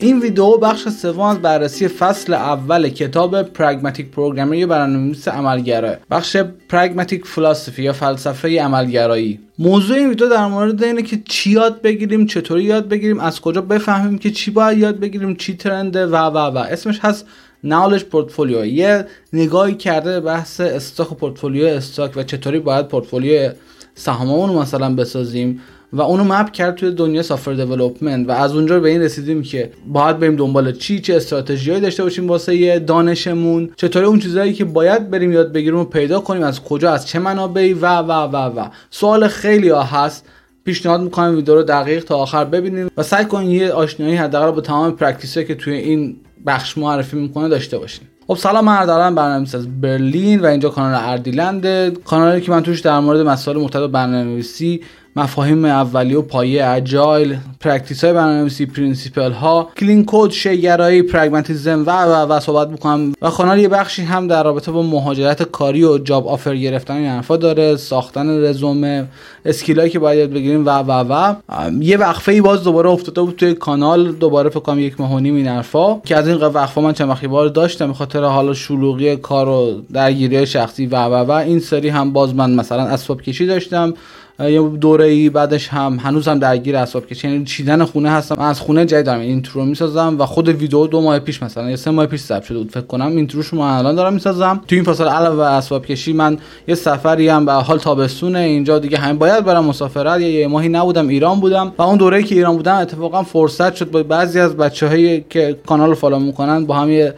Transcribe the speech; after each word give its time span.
این 0.00 0.20
ویدیو 0.20 0.56
بخش 0.56 0.88
سوم 0.88 1.20
از 1.20 1.38
بررسی 1.38 1.88
فصل 1.88 2.34
اول 2.34 2.88
کتاب 2.88 3.42
Pragmatic 3.42 4.10
Programmer 4.10 4.54
یا 4.54 4.66
برنامه‌نویس 4.66 5.28
عملگرا. 5.28 5.94
بخش 6.10 6.36
Pragmatic 6.68 7.26
Philosophy 7.26 7.82
یا 7.82 7.92
فلسفه 7.92 8.62
عملگرایی. 8.62 9.38
موضوع 9.58 9.96
این 9.96 10.08
ویدیو 10.08 10.28
در 10.28 10.46
مورد 10.46 10.84
اینه 10.84 11.02
که 11.02 11.22
چی 11.24 11.50
یاد 11.50 11.82
بگیریم 11.82 12.26
چطوری 12.26 12.64
یاد 12.64 12.88
بگیریم 12.88 13.20
از 13.20 13.40
کجا 13.40 13.60
بفهمیم 13.60 14.18
که 14.18 14.30
چی 14.30 14.50
باید 14.50 14.78
یاد 14.78 14.98
بگیریم 14.98 15.36
چی 15.36 15.56
trend 15.56 15.98
ه 15.98 16.06
و 16.06 16.16
و 16.16 16.36
و. 16.36 16.58
اسمش 16.58 16.98
هست 17.02 17.26
Knowledge 17.64 18.04
Portfolio 18.04 18.64
یه 18.64 19.06
نگاهی 19.32 19.74
کرده 19.74 20.10
به 20.10 20.20
بحث 20.20 20.60
stock 20.60 21.12
و 21.12 21.14
portfolio 21.14 21.66
stock 21.66 22.12
و 22.16 22.22
چطوری 22.22 22.58
باید 22.58 22.88
پورتفولیو 22.88 23.52
سهاممون 23.94 24.50
مثلا 24.50 24.94
بسازیم. 24.94 25.60
و 25.92 26.00
اونو 26.00 26.24
مپ 26.24 26.52
کرد 26.52 26.74
توی 26.74 26.90
دنیا 26.90 27.22
سافر 27.22 27.52
دیولپمنت 27.52 28.28
و 28.28 28.32
از 28.32 28.54
اونجا 28.54 28.80
به 28.80 28.88
این 28.88 29.02
رسیدیم 29.02 29.42
که 29.42 29.70
باید 29.86 30.18
بریم 30.18 30.36
دنبال 30.36 30.72
چی 30.72 31.00
چه 31.00 31.16
استراتژیایی 31.16 31.80
داشته 31.80 32.02
باشیم 32.02 32.28
واسه 32.28 32.78
دانشمون 32.78 33.70
چطوری 33.76 34.06
اون 34.06 34.18
چیزهایی 34.18 34.52
که 34.52 34.64
باید 34.64 35.10
بریم 35.10 35.32
یاد 35.32 35.52
بگیریم 35.52 35.78
و 35.78 35.84
پیدا 35.84 36.20
کنیم 36.20 36.42
از 36.42 36.62
کجا 36.62 36.92
از 36.92 37.08
چه 37.08 37.18
منابعی 37.18 37.72
و 37.72 37.98
و 37.98 38.12
و 38.12 38.36
و. 38.36 38.68
سوال 38.90 39.28
خیلی 39.28 39.68
ها 39.68 39.82
هست. 39.82 40.26
پیشنهاد 40.64 41.00
می‌کنم 41.00 41.36
ویدیو 41.36 41.54
رو 41.54 41.62
دقیق 41.62 42.04
تا 42.04 42.16
آخر 42.16 42.44
ببینیم 42.44 42.90
و 42.96 43.02
سعی 43.02 43.24
کنیم 43.24 43.50
یه 43.50 43.72
آشنایی 43.72 44.16
حداقل 44.16 44.50
با 44.50 44.60
تمام 44.60 44.92
پرکتیسایی 44.92 45.46
که 45.46 45.54
توی 45.54 45.74
این 45.74 46.16
بخش 46.46 46.78
معرفی 46.78 47.16
می‌کنه 47.16 47.48
داشته 47.48 47.78
باشیم. 47.78 48.08
خب 48.26 48.34
سلام 48.34 48.64
من 48.64 48.72
اردلان 48.72 49.14
برنامه‌نویس 49.14 49.54
از 49.54 49.80
برلین 49.80 50.40
و 50.40 50.46
اینجا 50.46 50.68
کانال 50.68 51.00
اردیلند. 51.04 51.92
کانالی 52.02 52.40
که 52.40 52.50
من 52.50 52.62
توش 52.62 52.80
در 52.80 53.00
مورد 53.00 53.20
مسائل 53.20 53.56
مرتبط 53.56 53.90
برنامه‌نویسی 53.90 54.80
مفاهیم 55.18 55.64
اولیه 55.64 56.18
و 56.18 56.22
پایه 56.22 56.66
agile 56.66 57.36
practice 57.60 58.04
های 58.04 58.12
برنامه‌نویسی 58.12 58.66
principle 58.66 59.32
ها 59.32 59.68
clean 59.76 60.04
code 60.06 60.30
شیگرایی 60.30 61.02
پراگماتیسم 61.02 61.84
و 61.86 61.90
و 61.90 62.32
و 62.32 62.40
صحبت 62.40 62.68
می‌کنم 62.68 63.12
و 63.22 63.30
کانال 63.30 63.58
یه 63.58 63.68
بخشی 63.68 64.02
هم 64.02 64.28
در 64.28 64.42
رابطه 64.42 64.72
با 64.72 64.82
مهاجرت 64.82 65.42
کاری 65.42 65.84
و 65.84 65.98
job 65.98 66.28
offer 66.28 66.56
گرفتن 66.56 66.94
این 66.94 67.06
حرفا 67.06 67.36
داره. 67.36 67.76
ساختن 67.76 68.44
رزومه 68.44 69.06
skill 69.44 69.77
ایی 69.77 69.90
که 69.90 69.98
باید 69.98 70.30
بگیریم 70.30 70.66
و 70.66 70.70
و 70.70 70.92
و. 70.92 71.34
یه 71.80 71.96
وقفه 71.96 72.32
ای 72.32 72.40
باز 72.40 72.64
دوباره 72.64 72.90
افتاده 72.90 73.20
بود 73.20 73.36
توی 73.36 73.54
کانال. 73.54 74.12
دوباره 74.12 74.50
فکر 74.50 74.60
کنم 74.60 74.78
یک 74.78 75.00
ماه 75.00 75.14
و 75.14 75.18
نیم 75.18 75.34
این 75.34 75.46
حرفا. 75.46 75.98
که 75.98 76.16
از 76.16 76.28
این 76.28 76.36
وقفه 76.36 76.80
من 76.80 76.92
چند 76.92 77.08
وقتی 77.08 77.26
بار 77.26 77.48
داشتم 77.48 77.92
خاطر 77.92 78.24
حالا 78.24 78.54
شلوغی 78.54 79.16
کار 79.16 79.48
و 79.48 79.82
درگیری 79.92 80.46
شخصی 80.46 80.86
و 80.86 81.04
و 81.04 81.14
و. 81.14 81.30
این 81.30 81.60
سری 81.60 81.88
هم 81.88 82.12
باز 82.12 82.34
من 82.34 82.50
مثلا 82.50 82.82
اسباب 82.82 83.22
کشی 83.22 83.46
داشتم. 83.46 83.94
یه 84.40 84.68
دوره 84.68 85.04
ای 85.04 85.30
بعدش 85.30 85.68
هم 85.68 85.98
هنوز 86.02 86.28
هم 86.28 86.38
درگیر 86.38 86.76
اسباب 86.76 87.06
که 87.06 87.28
یعنی 87.28 87.44
چیدن 87.44 87.84
خونه 87.84 88.10
هستم. 88.10 88.38
از 88.38 88.60
خونه 88.60 88.86
جدید 88.86 89.06
دارم. 89.06 89.20
intro 89.20 89.64
می‌سازم 89.64 90.16
و 90.18 90.26
خود 90.26 90.48
ویدیو 90.48 90.86
دو 90.86 91.00
ماه 91.00 91.18
پیش 91.18 91.42
مثلا 91.42 91.70
یا 91.70 91.76
سه 91.76 91.90
ماه 91.90 92.06
پیش 92.06 92.20
ضبط 92.20 92.44
شده 92.44 92.58
بود. 92.58 92.70
فکر 92.70 92.80
کنم 92.80 93.16
intro 93.16 93.43
ش 93.43 93.54
من 93.54 93.60
الان 93.60 93.94
دارم 93.94 94.12
می‌سازم. 94.12 94.60
تو 94.68 94.74
این 94.74 94.84
فاصله 94.84 95.10
علاوه 95.10 95.44
اسباب 95.44 95.86
کشی 95.86 96.12
من 96.12 96.38
یه 96.68 96.74
سفری 96.74 97.28
هم 97.28 97.46
به 97.46 97.52
حال 97.52 97.78
تابستونه. 97.78 98.38
اینجا 98.38 98.78
دیگه 98.78 98.98
همین 98.98 99.18
باید 99.18 99.44
برم 99.44 99.64
مسافرت. 99.64 100.20
یا 100.20 100.28
یه 100.28 100.46
ماهی 100.46 100.68
نبودم 100.68 101.08
ایران 101.08 101.40
بودم. 101.40 101.72
و 101.78 101.82
اون 101.82 101.96
دوره 101.96 102.22
که 102.22 102.34
ایران 102.34 102.56
بودم 102.56 102.76
اتفاقا 102.76 103.22
فرصت 103.22 103.74
شد 103.74 103.90
با 103.90 104.02
بعضی 104.02 104.40
از 104.40 104.56
بچه‌هایی 104.56 105.24
که 105.30 105.58
کانال 105.66 105.94
follow 105.94 106.18
می‌کنن 106.18 106.66
با 106.66 106.74
هم 106.74 106.90
یه 106.90 107.14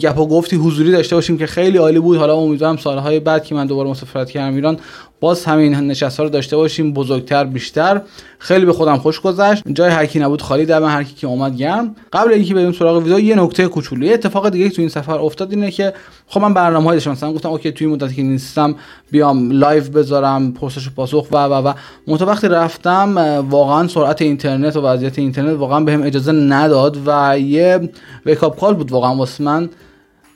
گپ 0.00 0.18
و 0.18 0.26
گفتی 0.26 0.56
حضوری 0.56 0.90
داشته 0.90 1.16
باشیم 1.16 1.38
که 1.38 1.46
خیلی 1.46 1.78
عالی 1.78 1.98
بود. 1.98 2.18
حالا 2.18 2.36
امیدوارم 2.36 2.76
سالهای 2.76 3.20
بعد 3.20 3.44
که 3.44 3.54
من 3.54 3.66
دوباره 3.66 3.90
مسافرت 3.90 4.30
کردم 4.30 4.54
ایران 4.54 4.78
باز 5.20 5.44
همین 5.44 5.74
نشست 5.74 6.16
ها 6.16 6.24
رو 6.24 6.30
داشته 6.30 6.56
باشیم 6.56 6.92
بزرگتر 6.92 7.44
بیشتر. 7.44 8.00
خیلی 8.38 8.64
به 8.64 8.72
خودم 8.72 8.96
خوش 8.96 9.20
گذشت. 9.20 9.62
جای 9.72 9.90
هرکی 9.90 10.18
نبود 10.18 10.42
خالی 10.42 10.66
دم 10.66 10.88
هر 10.88 11.02
کی 11.02 11.14
که 11.14 11.26
اومد 11.26 11.56
گرم. 11.56 11.96
قبل 12.12 12.32
اینکه 12.32 12.54
بریم 12.54 12.72
سراغ 12.72 13.02
ویدیو 13.02 13.18
یه 13.18 13.34
نکته 13.34 13.68
کوچولو. 13.68 14.06
یه 14.06 14.14
اتفاق 14.14 14.48
دیگه 14.48 14.68
تو 14.68 14.82
این 14.82 14.88
سفر 14.88 15.18
افتاد 15.18 15.50
اینه 15.50 15.70
که 15.70 15.92
خب 16.26 16.40
من 16.40 16.54
برنامه‌ای 16.54 16.96
داشتم. 16.96 17.10
مثلا 17.10 17.32
گفتم 17.32 17.48
okay 17.48 17.72
توی 17.72 17.86
مدتی 17.86 18.14
که 18.14 18.22
نیستم 18.22 18.74
بیام 19.10 19.50
live 19.50 19.84
بذارم 19.84 20.52
پرسش 20.52 20.86
و 20.86 20.90
پاسخ 20.96 21.26
و 21.32 21.36
و 21.36 21.68
و. 21.68 21.72
منتها 22.06 22.48
رفتم 22.48 23.14
واقعا 23.50 23.88
سرعت 23.88 24.22
اینترنت 24.22 24.76
و 24.76 24.80
وضعیت 24.80 25.18
اینترنت 25.18 25.58
واقعا 25.58 25.80
بهم 25.80 26.02
اجازه 26.02 26.32
نداد 26.32 26.98
و 27.06 27.38
یه 27.38 27.88
wake-up 28.26 28.60
call 28.60 28.74
بود 28.74 28.92
واقعا 28.92 29.16
واسه 29.16 29.44
من 29.44 29.68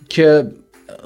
که 0.08 0.46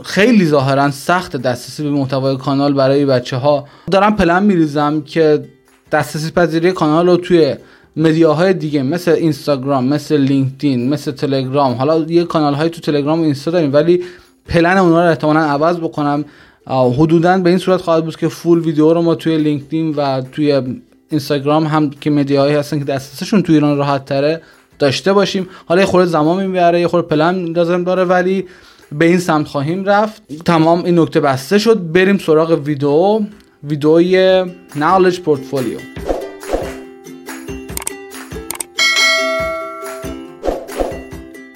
خیلی 0.05 0.47
ظاهرا 0.47 0.91
سخت 0.91 1.37
دسترسی 1.37 1.83
به 1.83 1.91
محتوای 1.91 2.37
کانال 2.37 2.73
برای 2.73 3.07
بچه 3.07 3.37
ها 3.37 3.69
دارم 3.91 4.17
پلن 4.17 4.43
میریزم 4.43 5.03
که 5.03 5.45
دسترسی 5.93 6.31
پذیری 6.31 6.73
کانال 6.73 7.09
رو 7.09 7.17
توی 7.17 7.55
مدیاهای 7.97 8.53
دیگه 8.53 8.83
مثل 8.83 9.11
اینستاگرام 9.11 9.85
مثل 9.85 10.17
لینکدین 10.17 10.89
مثل 10.89 11.11
تلگرام. 11.11 11.73
حالا 11.73 12.05
یه 12.09 12.25
کانال 12.25 12.55
های 12.55 12.71
تو 12.71 12.81
تلگرام 12.81 13.21
و 13.21 13.23
اینستا 13.23 13.51
داریم 13.51 13.73
ولی 13.73 14.05
پلن 14.49 14.79
اونا 14.79 15.03
رو 15.05 15.09
احتمالا 15.09 15.41
عوض 15.41 15.77
بکنم. 15.77 16.25
حدودا 16.69 17.39
به 17.39 17.51
این 17.51 17.59
صورت 17.59 17.81
خواهد 17.81 18.05
بود 18.05 18.17
که 18.17 18.29
فول 18.29 18.59
ویدیو 18.59 18.93
رو 18.93 19.03
ما 19.03 19.15
توی 19.15 19.39
لینکدین 19.39 19.95
و 19.95 20.23
توی 20.33 20.63
اینستاگرام 21.11 21.67
هم 21.67 21.91
که 21.91 22.11
مدیاهایی 22.11 22.55
هستن 22.55 22.79
که 22.79 22.85
دسترسشون 22.85 23.43
توی 23.43 23.55
ایران 23.55 23.79
راحت 23.79 24.05
تره 24.05 24.43
داشته 24.79 25.13
باشیم. 25.13 25.49
حالا 25.67 25.81
یه 25.81 25.87
خورده 25.87 26.07
زمان 26.07 26.47
می‌بره 26.47 26.81
یه 26.81 26.89
خورده 26.89 27.09
پلن 27.09 27.45
لازم 27.45 27.85
داره 27.85 28.05
ولی 28.05 28.47
به 28.93 29.05
این 29.05 29.19
سمت 29.19 29.47
خواهیم 29.47 29.85
رفت. 29.85 30.23
تمام 30.45 30.85
این 30.85 30.99
نکته 30.99 31.21
بسته 31.21 31.59
شد. 31.59 31.93
بریم 31.93 32.19
سراغ 32.19 32.51
ویدیو 32.65 33.21
ویدئوی 33.65 34.45
Knowledge 34.77 35.21
Portfolio 35.21 35.79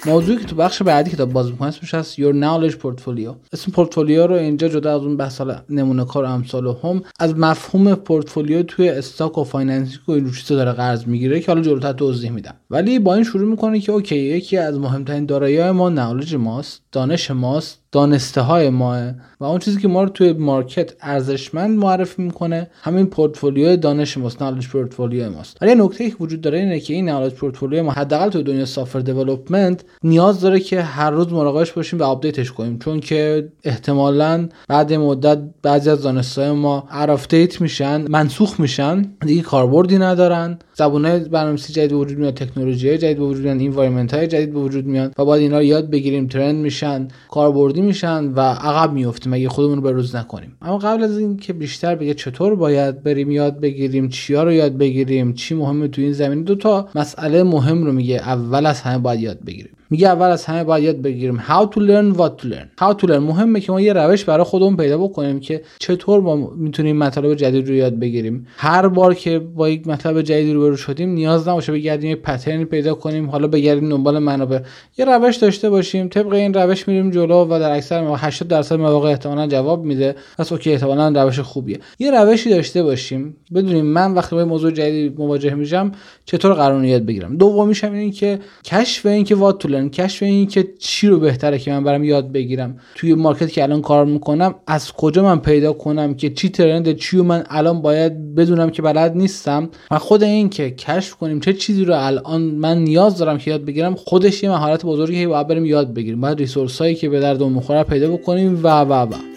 موضوعی 0.05 0.37
که 0.37 0.45
تو 0.45 0.55
بخش 0.55 0.81
بعدی 0.81 1.11
کتاب 1.11 1.33
باز 1.33 1.51
می‌کنه 1.51 1.67
اسمش 1.67 1.93
هست 1.93 2.15
Your 2.15 2.33
Knowledge 2.33 2.73
Portfolio. 2.73 3.35
اسم 3.53 3.71
پورتفولیو 3.71 4.27
رو 4.27 4.35
اینجا 4.35 4.67
جدا 4.67 4.95
از 4.95 5.01
اون 5.01 5.17
بحث 5.17 5.41
نمونه 5.69 6.05
کار 6.05 6.25
امثال 6.25 6.75
هم 6.83 7.03
از 7.19 7.37
مفهوم 7.37 7.95
پورتفولیو 7.95 8.63
توی 8.63 8.89
stock 8.89 9.37
و 9.37 9.43
financing 9.43 9.99
و 10.07 10.11
این 10.11 10.31
چیزا 10.31 10.55
داره 10.55 10.71
قرض 10.71 11.07
می‌گیره 11.07 11.39
که 11.39 11.47
حالا 11.47 11.61
جلوتر 11.61 11.93
توضیح 11.93 12.31
میدم. 12.31 12.55
ولی 12.69 12.99
با 12.99 13.15
این 13.15 13.23
شروع 13.23 13.49
می‌کنه 13.49 13.79
که 13.79 13.91
okay 13.91 14.15
یکی 14.15 14.57
از 14.57 14.79
مهمترین 14.79 15.25
دارایی 15.25 15.71
ما 15.71 15.89
knowledge 15.89 16.35
ماست 16.35 16.81
دانش 16.91 17.31
ماست. 17.31 17.80
دانسته 17.91 18.41
های 18.41 18.69
ما 18.69 19.11
و 19.39 19.43
اون 19.43 19.59
چیزی 19.59 19.81
که 19.81 19.87
ما 19.87 20.03
رو 20.03 20.09
توی 20.09 20.33
market 20.33 20.93
ارزشمند 21.01 21.79
معرفی 21.79 22.21
می‌کنه 22.21 22.69
همین 22.81 23.05
پورتفولیو 23.05 23.75
دانش 23.75 24.17
ماست 24.17 24.41
knowledge 24.41 24.67
portfolio 24.67 25.29
ماست. 25.29 25.57
ولی 25.61 25.75
نکته 25.75 26.09
که 26.09 26.15
وجود 26.19 26.41
داره 26.41 26.59
اینه 26.59 26.79
که 26.79 26.93
این 26.93 27.05
knowledge 27.05 27.33
portfolio 27.33 27.83
ما 27.83 27.91
حداقل 27.91 28.29
توی 28.29 28.43
دنیا 28.43 28.65
software 28.65 28.99
development 28.99 29.83
نیاز 30.03 30.41
داره 30.41 30.59
که 30.59 30.81
هر 30.81 31.11
روز 31.11 31.33
مراقبش 31.33 31.71
باشیم 31.71 31.99
و 31.99 32.03
update 32.03 32.39
ش 32.39 32.51
کنیم. 32.51 32.79
چون 32.79 32.99
که 32.99 33.49
احتمالا 33.63 34.49
بعد 34.67 34.93
مدت 34.93 35.39
بعضی 35.61 35.89
از 35.89 36.01
دانشهای 36.01 36.51
ما 36.51 36.87
out 36.91 37.14
of 37.14 37.30
date 37.30 37.61
میشن 37.61 38.01
منسوخ 38.01 38.59
میشن 38.59 39.05
دیگه 39.25 39.41
کاربردی 39.41 39.97
ندارن. 39.97 40.59
زبونهای 40.73 41.19
برنامه‌نویسی 41.19 41.73
جدید 41.73 41.93
وجود 41.93 42.17
میاد 42.17 42.33
تکنولوژی 42.33 42.97
جدید 42.97 43.19
وجود 43.19 43.43
میاد 43.43 43.61
environment 43.61 44.13
های 44.13 44.27
جدید 44.27 44.55
وجود 44.55 44.85
میاد 44.85 45.13
و 45.17 45.25
باید 45.25 45.41
اینا 45.41 45.57
رو 45.57 45.63
یاد 45.63 45.89
بگیریم 45.89 46.27
trend 46.27 46.55
میشن 46.55 47.07
کاربردی 47.29 47.80
میشن 47.81 48.25
و 48.25 48.39
عقب 48.39 48.93
میفتیم 48.93 49.33
اگه 49.33 49.49
خودمون 49.49 49.75
رو 49.75 49.81
بروز 49.81 50.15
نکنیم. 50.15 50.57
اما 50.61 50.77
قبل 50.77 51.03
از 51.03 51.17
اینکه 51.17 51.53
بیشتر 51.53 51.95
بگه 51.95 52.13
چطور 52.13 52.55
باید 52.55 53.03
بریم 53.03 53.31
یاد 53.31 53.59
بگیریم 53.59 54.09
چیا 54.09 54.43
رو 54.43 54.51
یاد 54.51 54.77
بگیریم 54.77 55.33
چی 55.33 55.55
مهمه 55.55 55.87
تو 55.87 56.01
این 56.01 56.13
زمینه 56.13 56.41
دو 56.41 56.55
تا 56.55 56.89
مسئله 56.95 57.43
مهم 57.43 57.83
رو 57.83 57.91
میگه 57.91 58.15
اول 58.15 58.65
از 58.65 58.81
همه 58.81 58.97
باید 58.97 59.19
یاد 59.19 59.39
بگیریم. 59.45 59.71
میگه 59.91 60.07
اول 60.07 60.27
از 60.27 60.45
همه 60.45 60.63
باید 60.63 60.83
یاد 60.83 61.01
بگیریم 61.01 61.39
how 61.39 61.65
to 61.73 61.77
learn 61.77 62.17
what 62.17 62.41
to 62.41 62.45
learn. 62.45 62.67
How 62.81 63.01
to 63.01 63.07
learn. 63.07 63.11
مهمه 63.11 63.59
که 63.59 63.71
ما 63.71 63.81
یه 63.81 63.93
روش 63.93 64.25
برای 64.25 64.43
خودمون 64.43 64.77
پیدا 64.77 64.97
بکنیم 64.97 65.39
که 65.39 65.61
چطور 65.79 66.21
ما 66.21 66.35
می‌تونیم 66.35 66.97
مطالب 66.97 67.33
جدید 67.33 67.67
رو 67.67 67.75
یاد 67.75 67.99
بگیریم. 67.99 68.47
هر 68.57 68.87
بار 68.87 69.13
که 69.13 69.39
با 69.39 69.69
یک 69.69 69.87
مطلب 69.87 70.21
جدید 70.21 70.53
رو 70.53 70.77
شدیم 70.77 71.09
نیاز 71.09 71.47
نباشه 71.47 71.71
بگردیم 71.71 72.09
یه 72.09 72.15
پترنی 72.15 72.65
پیدا 72.65 72.93
کنیم 72.93 73.29
حالا 73.29 73.47
بگردیم 73.47 73.89
دنبال 73.89 74.19
منابع. 74.19 74.59
یه 74.97 75.05
روش 75.05 75.35
داشته 75.35 75.69
باشیم. 75.69 76.07
طبق 76.07 76.33
این 76.33 76.53
روش 76.53 76.87
میریم 76.87 77.11
جلو 77.11 77.45
و 77.45 77.59
در 77.59 77.71
اکثر 77.71 78.01
مواقع 78.01 78.19
80 78.21 78.47
درصد 78.47 78.75
مواقع 78.75 79.09
احتمالاً 79.09 79.47
جواب 79.47 79.85
میده. 79.85 80.15
پس 80.37 80.51
اوکی 80.51 80.71
احتمالاً 80.71 81.23
روش 81.23 81.39
خوبیه. 81.39 81.79
یه 81.99 82.11
روشی 82.11 82.49
داشته 82.49 82.83
باشیم. 82.83 83.35
بدونیم 83.55 83.85
من 83.85 84.13
وقتی 84.13 84.35
با 84.35 84.45
موضوع 84.45 84.71
جدید 84.71 85.19
مواجه 85.19 85.53
میشم 85.53 85.91
چطور 86.25 86.53
قرار 86.53 86.85
یاد 86.85 87.05
بگیرم؟ 87.05 87.37
دومیش 87.37 87.83
اینه 87.83 88.11
که 88.11 88.39
کشف 88.63 89.05
این 89.05 89.23
که 89.23 89.35
وات 89.35 89.59
تو 89.89 89.89
کشف 89.89 90.23
این 90.23 90.47
که 90.47 90.67
چی 90.79 91.07
رو 91.07 91.19
بهتره 91.19 91.59
که 91.59 91.71
من 91.71 91.83
برم 91.83 92.03
یاد 92.03 92.31
بگیرم. 92.31 92.77
توی 92.95 93.13
مارکت 93.13 93.51
که 93.51 93.63
الان 93.63 93.81
کار 93.81 94.05
می‌کنم 94.05 94.55
از 94.67 94.91
کجا 94.91 95.23
من 95.23 95.39
پیدا 95.39 95.73
کنم 95.73 96.13
که 96.13 96.29
چی 96.29 96.49
ترند 96.49 96.95
چی 96.95 97.17
رو 97.17 97.23
من 97.23 97.43
الان 97.49 97.81
باید 97.81 98.35
بدونم 98.35 98.69
که 98.69 98.81
بلد 98.81 99.17
نیستم. 99.17 99.69
و 99.91 99.99
خود 99.99 100.23
این 100.23 100.49
که 100.49 100.71
کشف 100.71 101.15
کنیم 101.15 101.39
چه 101.39 101.53
چیزی 101.53 101.85
رو 101.85 101.93
الان 101.97 102.41
من 102.41 102.77
نیاز 102.77 103.17
دارم 103.17 103.37
که 103.37 103.51
یاد 103.51 103.65
بگیرم 103.65 103.95
خودش 103.95 104.43
یه 104.43 104.49
مهارت 104.49 104.85
بزرگی 104.85 105.27
باید 105.27 105.47
بریم 105.47 105.65
یاد 105.65 105.93
بگیریم. 105.93 106.21
باید 106.21 106.37
ریسورس 106.37 106.81
هایی 106.81 106.95
که 106.95 107.09
به 107.09 107.19
دردمون 107.19 107.53
می‌خوره 107.53 107.83
پیدا 107.83 108.11
بکنیم. 108.11 108.59
و 108.63 108.67
و 108.67 108.93
و. 108.93 109.30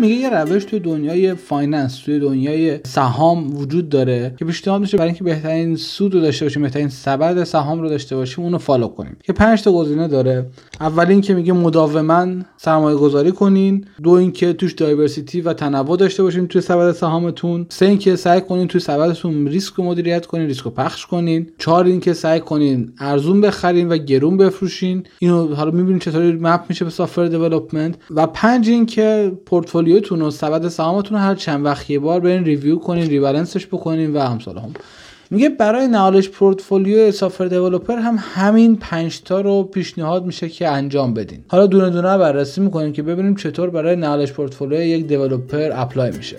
میگه 0.00 0.14
یه 0.14 0.30
روش 0.30 0.64
توی 0.64 0.78
دنیای 0.78 1.34
finance 1.34 1.98
توی 1.98 2.18
دنیای 2.18 2.80
سهام 2.86 3.56
وجود 3.56 3.88
داره 3.88 4.34
که 4.38 4.44
پیشنهاد 4.44 4.80
میشه 4.80 4.96
برای 4.96 5.08
اینکه 5.08 5.24
بهترین 5.24 5.76
سود 5.76 6.14
رو 6.14 6.20
داشته 6.20 6.44
باشیم 6.44 6.62
بهترین 6.62 6.88
سبد 6.88 7.44
سهام 7.44 7.80
رو 7.80 7.88
داشته 7.88 8.16
باشیم 8.16 8.44
اونو 8.44 8.58
follow 8.58 8.88
کنیم. 8.88 9.16
که 9.22 9.32
پنج 9.32 9.62
تا 9.62 9.72
گزینه 9.72 10.08
داره. 10.08 10.46
اول 10.80 11.06
اینکه 11.06 11.34
میگه 11.34 11.52
مداوما 11.52 12.26
سرمایه 12.56 12.96
گذاری 12.96 13.32
کنین. 13.32 13.84
دو 14.02 14.10
اینکه 14.10 14.52
توش 14.52 14.72
diversity 14.72 15.40
و 15.40 15.52
تنوع 15.52 15.96
داشته 15.96 16.22
باشین 16.22 16.46
توی 16.46 16.60
سبد 16.60 16.92
سهامتون. 16.92 17.66
سه 17.68 17.86
اینکه 17.86 18.16
سعی 18.16 18.40
کنین 18.40 18.68
توی 18.68 18.80
سبدتون 18.80 19.48
ریسک 19.48 19.74
رو 19.74 19.84
مدیریت 19.84 20.26
کنین 20.26 20.46
ریسک 20.46 20.62
رو 20.62 20.70
پخش 20.70 21.06
کنین. 21.06 21.50
چهار 21.58 21.84
اینکه 21.84 22.12
سعی 22.12 22.40
کنین 22.40 22.92
ارزون 22.98 23.40
بخرین 23.40 23.88
و 23.88 23.96
گرون 23.96 24.36
بفروشین. 24.36 25.04
اینو 25.18 25.54
حالا 25.54 25.70
می‌بینین 25.70 25.98
چطوری 25.98 26.32
map 26.32 26.60
میشه 26.68 26.84
به 26.84 26.90
software 26.90 27.26
development 27.26 27.94
و 28.10 28.26
پنج 28.26 28.68
اینکه 28.68 29.32
پورتفولیوتون 29.80 30.22
و 30.22 30.30
سبد 30.30 30.68
سهامتون 30.68 31.18
هر 31.18 31.34
چند 31.34 31.64
وقت 31.64 31.90
یه 31.90 31.98
بار 31.98 32.20
برین 32.20 32.44
review 32.44 32.76
کنین 32.76 33.08
rebalance 33.08 33.56
ش 33.56 33.66
بکنین 33.66 34.16
و 34.16 34.20
همسال 34.20 34.58
هم 34.58 34.72
میگه 35.30 35.48
برای 35.48 35.88
knowledge 35.88 36.28
portfolio 36.28 37.12
software 37.12 37.46
developer 37.46 37.96
هم 37.96 38.16
همین 38.34 38.76
5 38.76 39.22
تا 39.22 39.40
رو 39.40 39.62
پیشنهاد 39.62 40.24
میشه 40.24 40.48
که 40.48 40.68
انجام 40.68 41.14
بدین. 41.14 41.44
حالا 41.48 41.66
دونه 41.66 41.90
دونه 41.90 42.18
بررسی 42.18 42.60
می‌کنیم 42.60 42.92
که 42.92 43.02
ببینیم 43.02 43.34
چطور 43.34 43.70
برای 43.70 43.96
knowledge 43.96 44.32
portfolio 44.32 44.80
یک 44.80 45.06
developer 45.06 45.70
apply 45.74 46.10
میشه. 46.16 46.36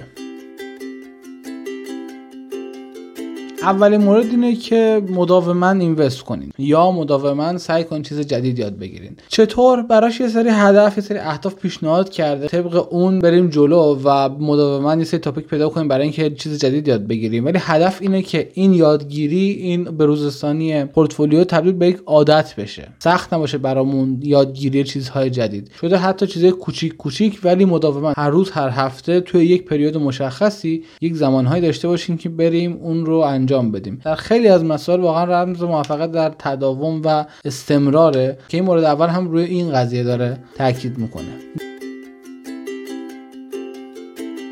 اولین 3.64 4.04
مورد 4.04 4.26
اینه 4.26 4.56
که 4.56 5.02
مداوما 5.10 5.72
invest 5.72 6.22
کنین. 6.22 6.52
یا 6.58 6.92
مداوما 6.92 7.58
سعی 7.58 7.84
کنین 7.84 8.02
چیز 8.02 8.20
جدید 8.20 8.60
یاد 8.60 8.78
بگیرین. 8.78 9.18
چطور؟ 9.28 9.82
براش 9.82 10.20
یه 10.20 10.28
سری 10.28 10.50
هدف 10.50 10.98
یه 10.98 11.04
سری 11.04 11.18
اهداف 11.18 11.56
پیشنهاد 11.56 12.10
کرده. 12.10 12.48
طبق 12.48 12.94
اون 12.94 13.20
بریم 13.20 13.50
جلو 13.50 14.00
و 14.04 14.30
مداوما 14.30 14.96
یه 14.96 15.04
سری 15.04 15.20
topic 15.20 15.48
پیدا 15.48 15.70
کنیم 15.70 15.88
برای 15.88 16.04
اینکه 16.04 16.30
چیز 16.30 16.60
جدید 16.60 16.88
یاد 16.88 17.08
بگیریم. 17.08 17.46
ولی 17.46 17.60
هدف 17.62 17.98
اینه 18.02 18.22
که 18.22 18.50
این 18.54 18.74
یادگیری 18.74 19.52
این 19.52 19.84
بروزرسانی 19.84 20.86
پورتفولیو 20.86 21.44
تبدیل 21.44 21.74
به 21.74 21.88
یک 21.88 22.00
عادت 22.06 22.56
بشه. 22.56 22.88
سخت 23.00 23.34
نباشه 23.34 23.58
برامون 23.58 24.20
یادگیری 24.24 24.84
چیزهای 24.84 25.30
جدید. 25.30 25.72
شده 25.82 25.98
حتی 25.98 26.28
چیزهای 26.28 26.52
کوچیک 26.52 26.98
کوچیک 26.98 27.40
ولی 27.44 27.66
مداوما 27.66 28.14
هر 28.18 28.30
روز 28.30 28.52
هر 28.52 28.70
هفته 28.70 29.22
توی 29.22 29.46
یک 29.46 29.66
پریود 29.66 29.98
مشخصی 29.98 30.84
یک 31.02 31.16
زمانهایی 31.16 31.62
داشته 31.62 31.88
باشیم 31.88 32.18
که 32.18 32.30
بریم 32.30 32.80
اون 32.82 33.06
رو 33.06 33.18
انجام 33.18 33.51
انجام 33.52 33.72
بدیم. 33.72 34.02
در 34.06 34.16
خیلی 34.16 34.48
از 34.48 34.64
مسائل 34.64 35.00
واقعا 35.00 35.24
رمز 35.24 35.64
موفقیت 35.64 36.12
در 36.12 36.30
تداوم 36.40 37.02
و 37.06 37.26
استمراره 37.46 38.38
که 38.48 38.58
این 38.58 38.66
مورد 38.66 38.84
اول 38.84 39.08
هم 39.08 39.28
روی 39.28 39.44
این 39.44 39.72
قضیه 39.72 40.04
داره 40.04 40.38
تاکید 40.58 40.98
می‌کنه. 40.98 41.81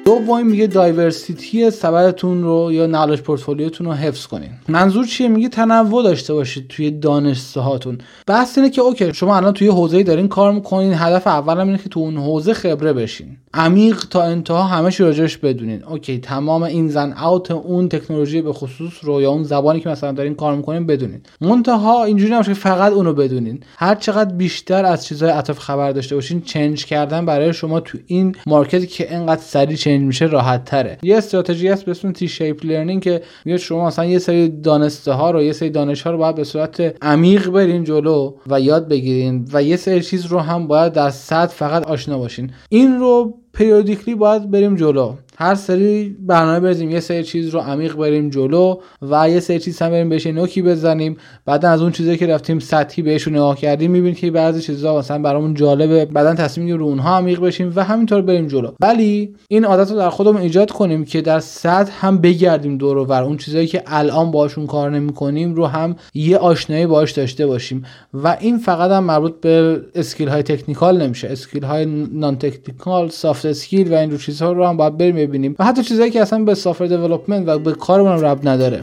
دوم 0.10 0.48
میگه 0.48 0.68
دایورسیتی 0.68 1.72
سبدتون 1.72 2.44
رو 2.44 2.72
یا 2.74 2.86
نالج 2.86 3.22
پورتفولیوتون 3.22 3.88
رو 3.88 3.94
حفظ 3.94 4.28
کنین. 4.28 4.50
منظور 4.68 5.06
چیه؟ 5.06 5.28
میگه 5.28 5.50
تنوع 5.50 6.04
داشته 6.04 6.34
باشید 6.34 6.68
توی 6.68 6.92
دانش 6.92 7.40
ساهاتون 7.40 7.98
بحث 8.28 8.58
اینه 8.58 8.70
که 8.70 8.82
okay 8.82 9.14
شما 9.14 9.38
الان 9.38 9.54
توی 9.54 9.68
حوزه‌ای 9.68 10.04
دارین 10.04 10.28
کار 10.28 10.52
می‌کنین 10.52 10.94
هدف 10.94 11.28
اولم 11.28 11.68
اینه 11.68 11.78
که 11.78 11.90
تو 11.90 12.00
اون 12.00 12.18
حوزه 12.18 12.54
خبره 12.54 12.94
بشین. 12.94 13.38
عمیق 13.54 14.06
تا 14.10 14.24
انتها 14.24 14.64
همه 14.64 14.92
چی 14.92 15.04
راجبش 15.04 15.38
بدونین. 15.38 15.84
okay 15.84 16.18
تمام 16.18 16.64
ins 16.64 16.90
and 16.90 17.14
out 17.14 17.52
اون 17.52 17.90
تکنولوژی 17.90 18.42
به 18.42 18.54
خصوص 18.54 18.94
رو 19.02 19.22
یا 19.22 19.32
اون 19.32 19.44
زبانی 19.44 19.80
که 19.80 19.90
مثلا 19.90 20.12
دارین 20.12 20.36
کار 20.36 20.56
می‌کنین 20.56 20.86
بدونین. 20.86 21.22
منتها 21.42 22.04
اینجوری 22.04 22.34
نباشه 22.34 22.54
که 22.54 22.60
فقط 22.60 22.94
اونو 22.94 23.14
بدونین. 23.14 23.60
هر 23.78 23.96
چقدر 23.96 24.34
بیشتر 24.34 24.86
از 24.86 25.06
چیزهای 25.06 25.32
اطراف 25.32 25.60
خبر 25.60 25.92
داشته 25.92 26.16
باشین 26.16 26.42
change 26.42 26.86
کردن 26.86 27.26
برای 27.26 27.54
شما 27.54 27.80
تو 27.80 27.98
این 28.08 28.36
market 28.48 28.82
ی 28.82 28.88
که 28.88 29.16
انقدر 29.16 29.42
سریع 29.42 29.78
میشه 30.04 30.26
راحت 30.26 30.66
تره. 30.66 30.98
یه 31.04 31.18
استراتژی 31.18 31.68
هست 31.68 31.86
به 31.86 31.92
اسم 31.92 32.12
T-shape 32.12 32.66
learning 32.66 33.04
که 33.04 33.22
میگه 33.46 33.58
شما 33.58 33.88
مثلا 33.88 34.06
یه 34.06 34.20
سری 34.20 34.50
دانسته 34.50 35.12
ها 35.12 35.32
رو 35.32 35.44
یه 35.44 35.54
سری 35.54 35.70
دانش 35.70 36.02
ها 36.02 36.12
رو 36.12 36.18
باید 36.18 36.36
به 36.36 36.44
صورت 36.44 36.96
عمیق 37.02 37.50
برین 37.50 37.84
جلو 37.84 38.34
و 38.48 38.62
یاد 38.62 38.88
بگیرین 38.88 39.48
و 39.54 39.64
یه 39.64 39.76
سری 39.76 40.02
چیز 40.02 40.26
رو 40.26 40.40
هم 40.40 40.68
باید 40.68 40.94
در 40.94 41.10
سطح 41.10 41.54
فقط 41.54 41.88
آشنا 41.88 42.18
باشین. 42.18 42.52
این 42.70 43.00
رو 43.00 43.34
پریودیکلی 43.60 44.16
باید 44.16 44.52
بریم 44.52 44.76
جلو. 44.76 45.14
هر 45.38 45.56
سری 45.56 46.16
برنامه 46.20 46.60
بریزیم 46.60 46.92
یه 46.92 47.00
سری 47.00 47.24
چیز 47.24 47.50
رو 47.50 47.60
عمیق 47.60 47.96
بریم 47.96 48.30
جلو 48.30 48.76
و 49.02 49.30
یه 49.30 49.40
سری 49.40 49.60
چیز 49.60 49.80
هم 49.80 49.90
بریم 49.90 50.10
بهش 50.10 50.28
نوکی 50.28 50.62
بزنیم. 50.62 51.18
بعد 51.46 51.66
از 51.66 51.82
اون 51.82 51.92
چیزایی 51.92 52.18
که 52.18 52.28
رفتیم 52.28 52.60
سطحی 52.60 53.04
بهشون 53.04 53.36
نگاه 53.36 53.58
کردیم 53.58 53.92
می‌بینیم 53.92 54.16
که 54.16 54.32
بعضی 54.32 54.62
چیزا 54.62 54.98
مثلا 54.98 55.22
برامون 55.22 55.54
جالبه. 55.54 56.06
بعدا 56.06 56.34
تصمیم 56.34 56.66
می‌گیریم 56.66 56.80
رو 56.80 56.86
اونها 56.86 57.18
عمیق 57.18 57.40
بشیم 57.40 57.74
و 57.76 57.84
همینطور 57.84 58.22
بریم 58.22 58.48
جلو. 58.48 58.72
ولی 58.80 59.36
این 59.48 59.66
عادت 59.66 59.92
رو 59.92 59.98
در 59.98 60.10
خودمون 60.10 60.42
ایجاد 60.42 60.72
کنیم 60.72 61.06
که 61.06 61.22
در 61.22 61.40
سطح 61.40 61.92
هم 62.00 62.18
بگردیم 62.18 62.78
دور 62.78 62.98
و 62.98 63.06
بر 63.06 63.24
اون 63.24 63.38
چیزایی 63.38 63.68
که 63.68 63.84
الان 63.86 64.32
باشون 64.32 64.68
کار 64.68 64.90
نمی‌کنیم 64.90 65.56
رو 65.56 65.66
هم 65.66 65.96
یه 66.14 66.38
آشنایی 66.38 66.86
باش 66.86 67.12
داشته 67.12 67.48
باشیم. 67.48 67.86
و 68.14 68.38
این 68.40 68.58
فقط 68.58 68.92
هم 68.92 69.04
مربوط 69.04 69.34
به 69.42 69.82
اسکیل 69.96 70.28
های 70.28 70.44
تکنیکال 70.44 71.02
نمیشه. 71.02 71.28
اسکیل 71.28 71.64
های 71.64 71.86
non-technical 72.14 73.10
soft 73.10 73.49
skill 73.50 73.94
و 73.94 73.96
این 73.96 74.12
رو 74.12 74.18
چیزها 74.18 74.52
رو 74.52 74.66
هم 74.66 74.78
باید 74.78 74.98
بریم 74.98 75.16
ببینیم. 75.16 75.56
و 75.60 75.66
حتی 75.66 75.84
چیزایی 75.84 76.12
که 76.12 76.22
اصلا 76.22 76.44
به 76.44 76.56
software 76.56 76.86
development 76.86 77.48
و 77.48 77.60
به 77.60 77.72
کارمون 77.72 78.22
ربط 78.22 78.48
نداره. 78.48 78.82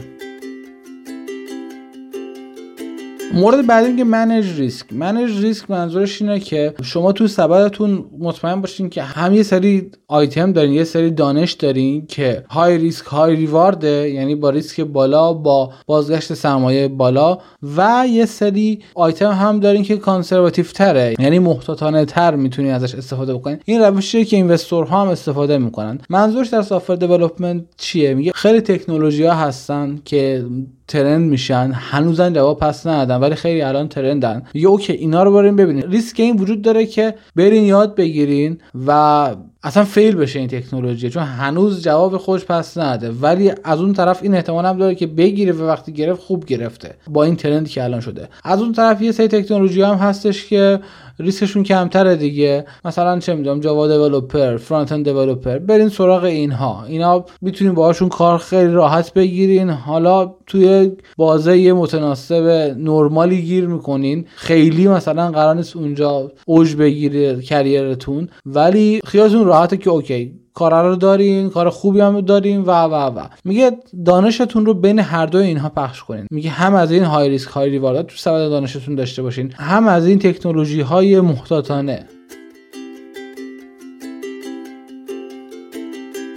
مورد 3.37 3.67
بعدی 3.67 3.95
که 3.95 4.03
manage 4.03 4.59
risk. 4.59 4.93
manage 4.93 5.43
risk 5.43 5.71
منظورش 5.71 6.21
اینه 6.21 6.39
که 6.39 6.73
شما 6.83 7.11
تو 7.11 7.27
سبدتون 7.27 8.05
مطمئن 8.19 8.61
باشین 8.61 8.89
که 8.89 9.03
هم 9.03 9.33
یه 9.33 9.43
سری 9.43 9.91
آیتم 10.07 10.51
دارین 10.51 10.73
یه 10.73 10.83
سری 10.83 11.11
دانش 11.11 11.53
دارین 11.53 12.05
که 12.05 12.43
high 12.49 12.77
risk 12.77 13.05
high 13.05 13.35
reward 13.35 13.98
ه 13.98 14.09
یعنی 14.09 14.35
با 14.35 14.49
ریسک 14.49 14.81
بالا 14.81 15.33
با 15.33 15.71
بازگشت 15.85 16.33
سرمایه 16.33 16.87
بالا 16.87 17.37
و 17.77 18.05
یه 18.09 18.25
سری 18.25 18.79
آیتم 18.95 19.31
هم 19.31 19.59
دارین 19.59 19.83
که 19.83 19.97
conservative 19.97 20.65
تره. 20.65 21.15
یعنی 21.19 21.39
محتاطانه 21.39 22.05
تر 22.05 22.35
می‌تونین 22.35 22.71
ازش 22.71 22.95
استفاده 22.95 23.33
بکنین. 23.33 23.59
این 23.65 23.81
روشیه 23.81 24.25
که 24.25 24.35
investor 24.35 24.94
ها 24.94 25.01
هم 25.01 25.07
استفاده 25.07 25.57
می‌کنن. 25.57 25.99
منظورش 26.09 26.47
در 26.47 26.61
software 26.61 26.95
development 26.95 27.63
چیه؟ 27.77 28.13
میگه 28.13 28.31
خیلی 28.35 28.61
تکنولوژی 28.61 29.23
ها 29.23 29.33
هستن 29.33 29.99
که 30.05 30.45
trend 30.87 31.29
میشن. 31.29 31.71
هنوزم 31.73 32.33
جواب 32.33 32.59
پس 32.59 32.87
ندادن 32.87 33.15
ولی 33.15 33.35
خیلی 33.35 33.61
الان 33.61 33.87
trend 33.87 34.27
ن. 34.27 34.43
میگه 34.53 34.67
okay 34.67 34.93
اینا 34.93 35.23
رو 35.23 35.33
بریم 35.33 35.55
ببینین 35.55 35.91
ریسک 35.91 36.19
این 36.19 36.35
وجود 36.35 36.61
داره 36.61 36.85
که 36.85 37.13
برین 37.35 37.63
یاد 37.63 37.95
بگیرین 37.95 38.57
و 38.87 39.35
اصلا 39.67 39.83
fail 39.83 40.15
بشه 40.15 40.39
این 40.39 40.47
تکنولوژی 40.47 41.09
چون 41.09 41.23
هنوز 41.23 41.83
جواب 41.83 42.17
خودش 42.17 42.45
پس 42.45 42.77
نده. 42.77 43.11
ولی 43.11 43.51
از 43.63 43.81
اون 43.81 43.93
طرف 43.93 44.19
این 44.23 44.35
احتمال 44.35 44.65
هم 44.65 44.77
داره 44.77 44.95
که 44.95 45.07
بگیره 45.07 45.51
و 45.51 45.63
وقتی 45.63 45.91
گرفت 45.93 46.21
خوب 46.21 46.45
گرفته 46.45 46.95
با 47.09 47.23
این 47.23 47.35
trend 47.35 47.63
ی 47.63 47.69
که 47.69 47.83
الان 47.83 47.99
شده. 47.99 48.29
از 48.43 48.61
اون 48.61 48.73
طرف 48.73 49.01
یه 49.01 49.11
سری 49.11 49.27
تکنولوژی 49.27 49.81
هم 49.81 49.95
هستش 49.95 50.45
که 50.45 50.79
ریسکشون 51.19 51.63
کمتره 51.63 52.15
دیگه. 52.15 52.65
مثلا 52.85 53.19
چه 53.19 53.35
می‌دونم 53.35 53.59
جاوا 53.59 53.87
developer 53.87 54.57
front-end 54.57 55.05
developer 55.05 55.57
برین 55.57 55.89
سراغ 55.89 56.23
اینها. 56.23 56.85
اینا 56.87 57.25
می‌تونین 57.41 57.73
باهاشون 57.73 58.09
کار 58.09 58.37
خیلی 58.37 58.73
راحت 58.73 59.13
بگیرین. 59.13 59.69
حالا 59.69 60.33
توی 60.47 60.91
بازه 61.17 61.73
متناسب 61.73 62.75
نرمالی 62.77 63.41
گیر 63.41 63.67
می‌کنین. 63.67 64.25
خیلی 64.35 64.87
مثلا 64.87 65.31
قرار 65.31 65.55
نیست 65.55 65.75
اونجا 65.75 66.31
اوج 66.45 66.75
بگیره 66.75 67.41
کریرتون. 67.41 68.29
ولی 68.45 69.01
خیالتون 69.05 69.47
راحته 69.57 69.77
که 69.77 69.89
اوکی 69.89 70.33
کار 70.53 70.89
رو 70.89 70.95
دارین 70.95 71.49
کار 71.49 71.69
خوبی 71.69 71.99
هم 71.99 72.21
دارین 72.21 72.61
و 72.61 72.71
و 72.71 72.93
و. 72.93 73.27
میگه 73.45 73.71
دانشتون 74.05 74.65
رو 74.65 74.73
بین 74.73 74.99
هر 74.99 75.25
دو 75.25 75.37
اینها 75.37 75.69
پخش 75.69 76.03
کنین. 76.03 76.27
میگه 76.31 76.49
هم 76.49 76.75
از 76.75 76.91
این 76.91 77.03
های 77.03 77.29
ریسک 77.29 77.49
های 77.49 77.69
ریوارد 77.69 78.05
تو 78.05 78.15
سبد 78.17 78.49
دانشتون 78.49 78.95
داشته 78.95 79.21
باشین 79.21 79.51
هم 79.51 79.87
از 79.87 80.07
این 80.07 80.19
تکنولوژی 80.19 80.81
های 80.81 81.21
محتاطانه. 81.21 82.05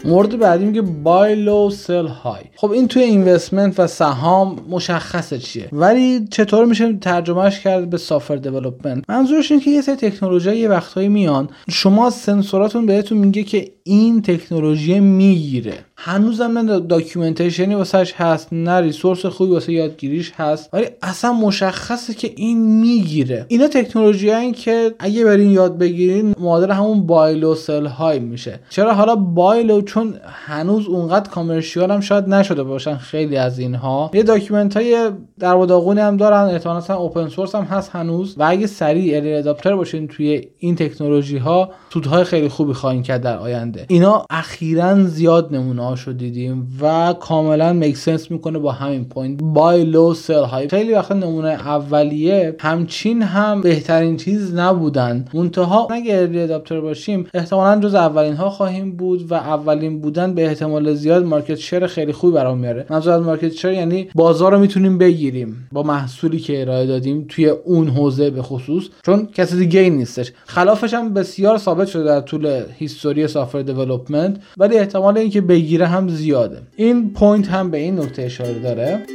مورد 0.05 0.39
بعدی 0.39 0.65
میگه 0.65 0.83
buy 0.83 1.35
low 1.35 1.71
sell 1.71 2.07
high 2.07 2.43
خب 2.57 2.71
این 2.71 2.89
توی 2.89 3.03
investment 3.03 3.81
و 3.81 3.87
سهام 3.87 4.57
مشخصه 4.69 5.39
چیه. 5.39 5.69
ولی 5.73 6.29
چطور 6.31 6.65
میشه 6.65 6.93
ترجمهش 6.93 7.61
کرد 7.61 7.91
به 7.91 7.99
software 7.99 8.37
development 8.37 9.11
منظورش 9.11 9.53
اینه 9.53 9.65
که 9.65 9.71
یه 9.71 9.81
سری 9.83 9.97
تکنولوژی 9.97 10.57
یه 10.57 10.69
وقتهایی 10.69 11.09
میان. 11.09 11.49
شما 11.71 12.11
سنسوراتون 12.11 12.87
بهتون 12.87 13.19
میگه 13.19 13.43
که 13.43 13.73
این 13.91 14.23
تکنولوژی 14.23 15.01
می‌گیره. 15.01 15.75
هنوزم 15.97 16.59
نه 16.59 16.81
documentation 16.81 17.68
ی 17.68 17.75
واسش 17.75 18.13
هست 18.13 18.49
نه 18.53 18.81
resource 18.81 19.27
خوبی 19.27 19.53
واسه 19.53 19.73
یادگیریش 19.73 20.33
هست 20.37 20.71
ولی 20.73 20.87
اصلا 21.03 21.33
مشخصه 21.33 22.15
که 22.15 22.33
این 22.37 22.81
می‌گیره. 22.81 23.47
اینا 23.49 23.69
تکنولوژی 23.69 24.31
این 24.31 24.53
که 24.53 24.95
اگه 24.99 25.25
برین 25.25 25.51
یاد 25.51 25.79
بگیرین 25.79 26.35
معادل 26.41 26.71
همون 26.71 27.07
buy 27.07 27.31
low 27.31 27.55
sell 27.55 27.87
high 27.87 28.19
میشه. 28.19 28.61
چرا؟ 28.71 28.95
حالا 28.95 29.17
buy 29.17 29.50
low 29.50 29.83
چون 29.83 30.15
هنوز 30.47 30.87
اونقدر 30.87 31.31
commercial 31.31 31.91
هم 31.91 32.01
شاید 32.01 32.29
نشده 32.29 32.63
باشن 32.63 32.97
خیلی 32.97 33.37
از 33.37 33.59
اینها. 33.59 34.11
یه 34.15 34.23
document 34.23 34.77
های 34.77 35.11
در 35.39 35.55
هم 35.55 36.17
دارن 36.17 36.55
احتمالاً 36.55 36.97
open 36.97 37.29
source 37.29 37.55
هم 37.55 37.65
هست 37.65 37.91
هنوز. 37.91 38.35
و 38.39 38.43
اگه 38.49 38.67
سریع 38.67 39.39
adopter 39.39 39.77
باشین 39.77 40.09
توی 40.09 40.49
این 40.59 40.77
تکنولوژی 40.77 41.39
ها 41.39 41.71
سودهای 41.93 42.25
خیلی 42.25 42.49
خوبی 42.49 42.73
خواهید 42.73 43.05
کرد 43.05 43.23
در 43.23 43.39
آینده. 43.39 43.80
بوده 43.81 43.95
اینا 43.95 44.25
اخیرا 44.31 45.05
زیاد 45.05 45.55
نمونه 45.55 45.85
هاشو 45.85 46.13
دیدیم 46.13 46.79
و 46.81 47.15
کاملا 47.21 47.73
make 47.73 47.98
sense 47.98 48.31
می‌کنه 48.31 48.59
با 48.59 48.73
همین 48.73 49.05
point 49.05 49.41
buy 49.43 49.85
low 49.85 50.15
sell 50.15 50.45
high 50.45 50.69
خیلی 50.69 50.93
وقت 50.93 51.13
نمونه 51.13 51.49
اولیه 51.49 52.57
همچین 52.61 53.23
هم 53.23 53.61
بهترین 53.61 54.17
چیز 54.17 54.55
نبودن. 54.55 55.25
منتها 55.35 55.89
اگه 55.91 56.19
early 56.19 56.41
adopter 56.41 56.81
باشیم 56.81 57.27
احتمالا 57.35 57.81
جز 57.81 57.95
اولین 57.95 58.35
ها 58.35 58.51
خواهیم 58.51 58.97
بود 58.97 59.33
و 59.33 59.35
اولین 59.35 60.01
بودن 60.01 60.35
به 60.35 60.47
احتمال 60.47 60.95
زیاد 60.95 61.25
market 61.25 61.55
share 61.55 61.87
خیلی 61.87 62.13
خوبی 62.13 62.33
برام 62.33 62.59
میاره. 62.59 62.87
منظور 62.91 63.13
از 63.13 63.23
market 63.23 63.53
share 63.53 63.71
یعنی 63.71 64.09
بازار 64.15 64.53
رو 64.53 64.59
می‌تونیم 64.59 64.99
بگیریم 64.99 65.69
با 65.73 65.83
محصولی 65.83 66.39
که 66.39 66.61
ارائه 66.61 66.87
دادیم 66.87 67.25
توی 67.29 67.49
اون 67.49 67.89
حوزه 67.89 68.31
به 68.31 68.43
خصوص. 68.43 68.89
چون 69.07 69.29
کسی 69.35 69.59
دیگه 69.59 69.81
ای 69.81 69.91
نیستش. 69.91 70.33
خلافش 70.47 70.95
هم 70.95 71.15
بسیار 71.15 71.59
ثابت 71.59 71.89
شده 71.89 72.05
در 72.05 72.21
طول 72.21 72.63
history 72.79 73.29
software 73.29 73.60
development 73.63 74.37
ولی 74.59 74.79
احتمال 74.79 75.19
اینکه 75.19 75.41
بگیره 75.41 75.87
هم 75.87 76.09
زیاده. 76.09 76.63
این 76.77 77.13
point 77.13 77.49
هم 77.49 77.71
به 77.71 77.79
این 77.79 78.01
نکته 78.01 78.23
اشاره 78.23 78.59
داره. 78.59 79.07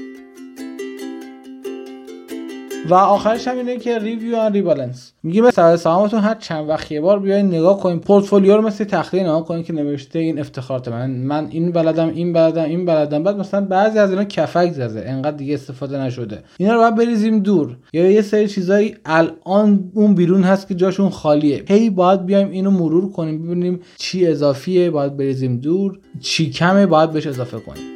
و 2.89 2.93
آخرش 2.93 3.47
هم 3.47 3.57
اینه 3.57 3.77
که 3.77 3.99
review 3.99 4.35
and 4.35 4.53
rebalance 4.53 5.13
میگه 5.23 5.51
سبد 5.51 5.77
سهامتون 5.77 6.19
هر 6.19 6.35
چند 6.35 6.69
وقت 6.69 6.91
یه 6.91 7.01
بار 7.01 7.19
بیاین 7.19 7.47
نگاه 7.47 7.79
کنین. 7.79 7.99
پورتفولیو 7.99 8.57
رو 8.57 8.61
مثل 8.61 8.83
تخته 8.83 9.23
نگاه 9.23 9.45
کنین 9.45 9.63
که 9.63 9.73
نوشته 9.73 10.19
این 10.19 10.39
افتخارات 10.39 10.87
من. 10.87 11.11
من 11.11 11.47
این 11.49 11.71
بلدم 11.71 12.09
این 12.09 12.33
بلدم 12.33 12.63
این 12.63 12.85
بلدم. 12.85 13.23
بعد 13.23 13.37
مثلا 13.37 13.61
بعضی 13.61 13.99
از 13.99 14.09
اینا 14.09 14.23
کپک 14.23 14.71
زده. 14.71 15.09
انقدر 15.09 15.37
دیگه 15.37 15.53
استفاده 15.53 16.01
نشده. 16.01 16.43
اینا 16.57 16.73
رو 16.73 16.79
باید 16.79 16.95
بریزیم 16.95 17.39
دور. 17.39 17.77
یا 17.93 18.11
یه 18.11 18.21
سری 18.21 18.47
چیزایی 18.47 18.95
الان 19.05 19.91
اون 19.93 20.15
بیرون 20.15 20.43
هست 20.43 20.67
که 20.67 20.75
جاشون 20.75 21.09
خالیه. 21.09 21.63
هی 21.67 21.89
باید 21.89 22.25
بیایم 22.25 22.51
اینو 22.51 22.71
مرور 22.71 23.11
کنیم. 23.11 23.45
ببینیم 23.45 23.79
چی 23.97 24.27
اضافیه. 24.27 24.91
باید 24.91 25.17
بریزیم 25.17 25.57
دور. 25.57 25.99
چی 26.21 26.49
کمه. 26.49 26.85
باید 26.85 27.11
بهش 27.11 27.27
اضافه 27.27 27.59
کنیم. 27.59 27.94